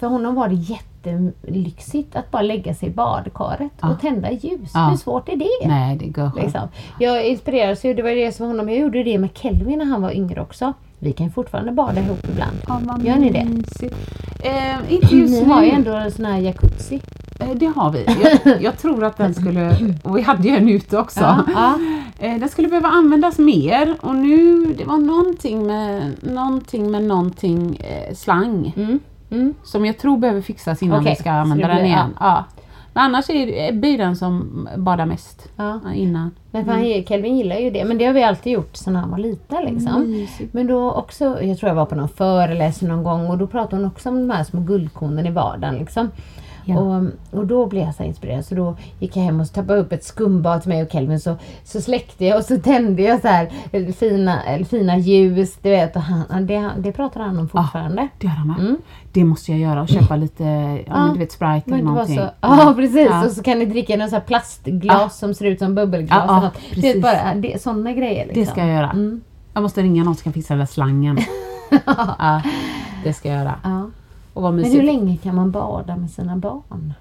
[0.01, 4.72] För honom var det jättelyxigt att bara lägga sig i badkaret och tända ljus.
[4.91, 5.68] Hur svårt är det?
[5.68, 6.68] Nej det går Liksom.
[7.01, 10.03] Jag inspireras ju, det var det som honom, jag gjorde det med Kelvin när han
[10.03, 10.72] var yngre också.
[11.05, 12.57] Vi kan fortfarande bada ihop ibland.
[12.69, 13.39] Ja, Gör ni det?
[14.49, 17.01] Eh, inte just Ni har ju ändå en sån här jacuzzi.
[17.41, 18.07] Eh, Det har vi.
[18.45, 21.21] Jag, jag tror att den skulle, och vi hade ju en ute också.
[21.21, 21.79] Ja, ja.
[22.19, 27.77] Eh, Den skulle behöva användas mer och nu, det var någonting med någonting med någonting
[27.77, 29.01] eh, slang Mm.
[29.31, 29.55] Mm.
[29.65, 32.11] som jag tror behöver fixas innan Okej, vi ska använda den igen.
[32.21, 32.45] Ja.
[32.95, 35.80] Men annars är är bilen som badar mest Ja.
[35.84, 36.30] ja, innan.
[36.51, 39.11] Men för han, Kelvin gillar ju det, men det har vi alltid gjort sedan han
[39.11, 39.64] var liten.
[39.64, 40.11] Liksom.
[40.11, 40.55] Mysigt.
[40.55, 43.76] Men då också, jag tror jag var på någon föreläsning någon gång och då pratade
[43.76, 45.74] hon också om de här små guldkornen i vardagen.
[45.74, 46.11] Liksom.
[46.64, 46.78] Ja.
[46.78, 49.92] Och, och då blev jag så inspirerad så då gick jag hem och tappade upp
[49.92, 53.28] ett skumbad till mig och Kelvin så, så släckte jag och så tände jag så
[53.28, 55.57] här eh, fina, eller fina ljus.
[55.62, 58.09] Du vet, och han, det, det pratar han om fortfarande.
[58.18, 58.59] Det gör de med.
[58.59, 58.76] Mm.
[59.15, 60.45] Det måste jag göra och köpa lite,
[60.87, 62.17] ja, du vet Sprite eller någonting.
[62.17, 63.25] så, ja precis, Ja.
[63.25, 65.09] och så kan ni dricka någon här plastglas Ja.
[65.09, 66.25] som ser ut som bubbelglas.
[66.29, 66.55] Ja, ja, något.
[66.83, 68.27] det är bara det, sådana grejer.
[68.27, 68.43] Liksom.
[68.45, 68.91] Det ska jag göra.
[68.91, 69.21] Mm.
[69.55, 71.19] Jag måste ringa någon som kan fixa den där slangen.
[71.87, 72.43] ja,
[73.05, 73.55] det ska jag göra.
[73.65, 73.87] Ja.
[74.35, 76.95] Och vad Men hur länge kan man bada med sina barn?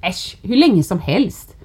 [0.00, 1.56] Äsch, hur länge som helst.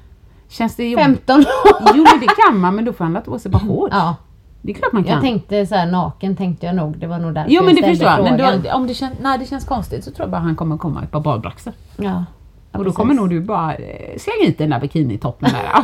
[0.50, 1.06] Känns det jobbigt?
[1.06, 1.92] 15 år!
[1.96, 3.90] Jo det kan man men då får han på sig bara hårt.
[3.92, 4.16] Ja,
[4.62, 5.14] Det är klart man kan.
[5.14, 6.98] jag tänkte så här naken tänkte jag nog.
[6.98, 8.24] Det var nog därför jo men det jag förstår jag.
[8.24, 10.78] Men då, om det känns, när det känns konstigt så tror jag bara han kommer
[10.78, 11.74] komma i ett par badbyxor.
[11.98, 12.26] Ja.
[12.72, 12.98] Och då precis.
[12.98, 15.84] kommer nog du bara eh, slänga hit den där bikinitoppen där.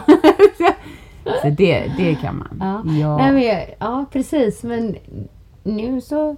[1.42, 2.58] så det, det kan man.
[2.60, 2.92] Ja.
[2.92, 3.18] Ja.
[3.18, 4.64] Nej, men, ja, precis.
[4.64, 4.96] Men
[5.64, 6.36] nu så...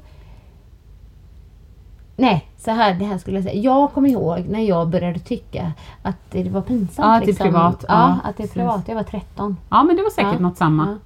[2.15, 3.61] Nej, så här, det här skulle jag säga.
[3.61, 5.71] Jag kommer ihåg när jag började tycka
[6.01, 6.97] att det var pinsamt.
[6.97, 7.85] Ja, att det är privat.
[7.88, 8.53] Ja, Ja, att det är precis.
[8.53, 8.83] privat.
[8.88, 9.57] Jag var 13.
[9.69, 10.39] ja men det var säkert Ja.
[10.39, 10.97] något samma.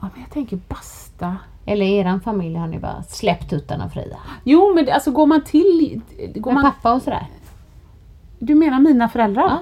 [0.00, 0.08] Ja.
[0.14, 1.36] Men jag tänker basta.
[1.66, 4.16] Eller i eran familj har ni bara släppt tuttarna fria.
[4.44, 6.00] Jo men alltså går man till...
[6.34, 7.26] Går Med man, pappa och sådär.
[8.38, 9.42] du menar mina föräldrar?
[9.48, 9.58] Ja.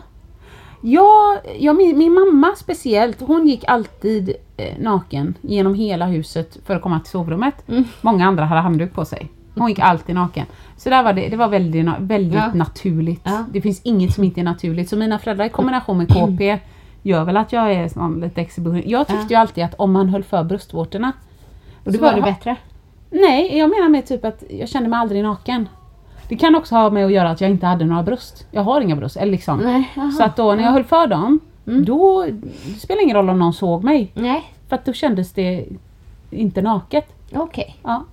[0.86, 6.76] Ja, ja min, min mamma speciellt, hon gick alltid eh, naken genom hela huset för
[6.76, 7.68] att komma till sovrummet.
[7.68, 7.84] Mm.
[8.00, 9.28] Många andra hade handduk på sig.
[9.56, 10.46] Hon gick alltid naken.
[10.76, 12.50] Så där var det, det var väldigt, väldigt Ja.
[12.54, 13.20] naturligt.
[13.24, 13.44] Ja.
[13.52, 14.88] Det finns inget som inte är naturligt.
[14.88, 16.58] Så mina föräldrar i kombination med KP
[17.04, 18.82] gör väl att jag är sån lite exhibition.
[18.86, 21.12] Jag tyckte ju alltid att om man höll för bröstvårtorna.
[21.84, 22.56] och Så var det bättre.
[23.10, 25.68] Nej, jag menar med typ att jag kände mig aldrig naken.
[26.28, 28.46] Det kan också ha med att göra att jag inte hade några bröst.
[28.50, 29.16] Jag har inga bröst.
[29.16, 29.58] Eller liksom.
[29.58, 29.92] Nej.
[30.18, 31.84] Så att då när jag höll för dem, Mm.
[31.84, 32.26] då
[32.66, 34.10] det spelar ingen roll om någon såg mig.
[34.14, 35.64] Nej, För att då kändes det
[36.30, 37.06] inte naket.
[37.34, 37.76] okej.
[37.82, 38.04] Ja.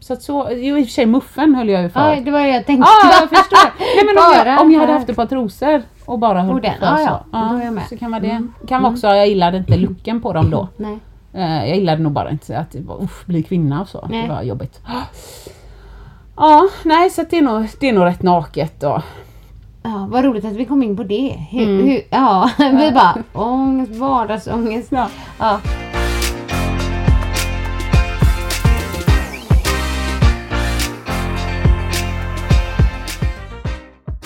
[0.00, 2.14] Så att så, jo, i och för sig muffen höll jag ju för.
[2.14, 2.88] Ja, det var det jag tänkte.
[3.04, 3.70] Ja, jag förstår.
[3.78, 6.60] Nej, men om, jag, om jag hade haft ett par trosor och bara höll Och
[6.60, 7.18] den, för ja, så.
[7.32, 7.86] ja, då är jag med.
[7.88, 8.30] Så kan vara det.
[8.30, 8.52] Mm.
[8.68, 10.68] Kan vara också, jag gillade inte looken på dem då.
[10.76, 10.98] Nej.
[11.32, 14.06] Eh, Jag gillade nog bara inte att det var, uff, bli kvinna och så.
[14.10, 14.22] Nej.
[14.22, 14.80] Det var jobbigt.
[16.38, 19.02] Ja, nej så det är nog, det är nog rätt naket då.
[19.82, 21.36] Ja, vad roligt att vi kom in på det.
[21.50, 21.86] Hur, Mm.
[21.86, 24.92] hur, ja, vi bara ångest, vardagsångest.
[24.92, 25.08] Ja.
[25.38, 25.60] Ja.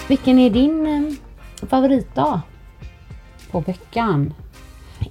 [0.08, 0.99] Vilken är din eh,
[1.70, 2.40] favoritdag?
[3.50, 4.34] På veckan.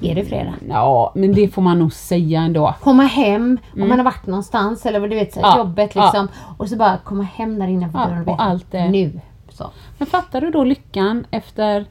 [0.02, 0.54] Är det fredag?
[0.70, 2.76] Ja, men det får man nog säga ändå.
[2.82, 5.50] Komma hem, om man har varit någonstans eller vad du vet, så Mm.
[5.52, 6.04] Ja, jobbet ja.
[6.04, 6.28] liksom.
[6.58, 9.20] Och så bara komma hem där innanför Ja, dörren och vet, allt det- Nu.
[9.50, 9.70] Så.
[9.98, 11.86] Men fattar du då lyckan efter...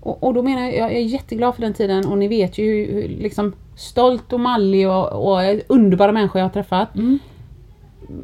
[0.00, 2.64] Och, och då menar jag, jag är jätteglad för den tiden och ni vet ju
[2.64, 6.94] hur, hur liksom stolt och mallig och, och underbara människor jag har träffat.
[6.94, 7.18] Mm.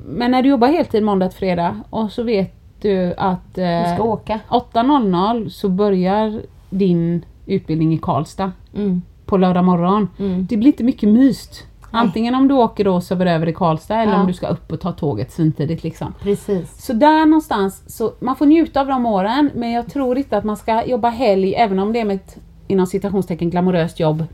[0.07, 4.03] Men när du jobbar heltid måndag till fredag och så vet du att eh, ska
[4.03, 4.41] åka.
[4.49, 9.03] 8.00 så börjar din utbildning i Karlstad Mm.
[9.27, 10.09] på lördag morgon.
[10.19, 10.47] Mm.
[10.47, 11.67] Det blir inte mycket myst.
[11.95, 14.21] Antingen om du åker då och sover över i Karlstad eller Ja.
[14.21, 16.15] om du ska upp och ta tåget svintidigt liksom.
[16.23, 16.85] Precis.
[16.87, 20.45] Så där någonstans, så man får njuta av de åren men jag tror inte att
[20.45, 22.37] man ska jobba helg även om det är med ett
[22.69, 24.25] inom citationstecken glamoröst jobb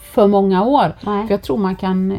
[0.00, 0.92] för många år.
[1.06, 1.26] Nej.
[1.26, 2.18] För jag tror man kan eh,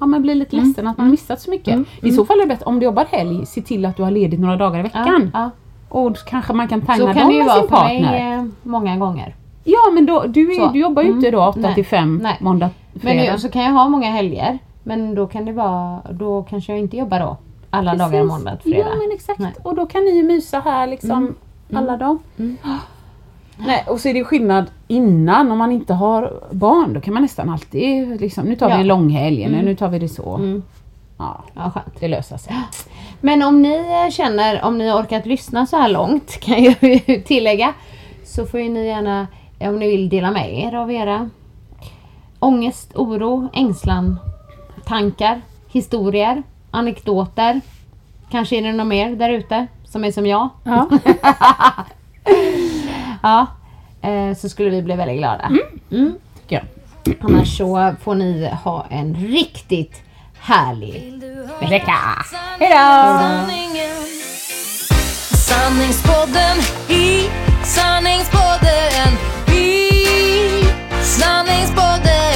[0.00, 1.74] ja, men bli lite ledsen att man missat så mycket.
[1.74, 1.84] Mm.
[2.02, 4.10] I så fall är det bättre om du jobbar helg, se till att du har
[4.10, 5.30] ledigt några dagar i veckan.
[5.34, 5.50] Ja,
[5.88, 7.76] Och då kanske man kan tajma Så kan dem det ju med vara sin för
[7.76, 8.00] partner.
[8.10, 9.34] mig eh, många gånger.
[9.64, 11.74] Ja men då, du, är, du jobbar ju inte då 8 Nej.
[11.74, 12.36] till 5 Nej.
[12.40, 13.32] måndag, Men fredag.
[13.32, 14.58] nu, så kan jag ha många helger.
[14.82, 17.36] Men då kan det vara, då kanske jag inte jobbar då.
[17.70, 18.88] Alla dagar måndag till fredag.
[18.90, 19.38] Ja men exakt.
[19.38, 19.54] Nej.
[19.62, 21.34] Och då kan ni ju mysa här liksom
[21.74, 22.18] alla dagar.
[23.58, 26.92] Nej, och så är det skillnad innan om man inte har barn.
[26.92, 28.80] Då kan man nästan alltid liksom, nu tar vi Ja.
[28.80, 30.60] en långhelg, nu nu tar vi det så.
[31.18, 32.00] Ja, Ja, skönt.
[32.00, 32.54] det löser sig.
[33.20, 36.74] Men om ni eh, känner, om ni har orkat lyssna så här långt kan jag
[36.82, 37.72] ju tillägga.
[38.24, 39.26] Så får ju ni gärna,
[39.58, 41.30] eh, om ni vill dela med er av era
[42.38, 44.16] ångest, oro, ängslan,
[44.86, 47.60] tankar, historier, anekdoter.
[48.30, 50.48] Kanske är det något mer där ute som är som jag.
[50.64, 50.88] Ja.
[53.26, 53.46] Ja,
[54.02, 55.50] eh, så skulle vi bli väldigt glada.
[56.42, 56.56] tycker
[57.04, 57.16] jag.
[57.20, 60.02] Annars så får ni ha en riktigt
[60.38, 61.22] härlig
[61.60, 61.94] vecka.
[62.58, 63.52] Hejdå!
[65.36, 66.56] Sanningspodden
[66.88, 67.28] i
[67.64, 69.12] sanningspodden
[69.56, 69.90] i
[71.02, 72.35] sanningspodden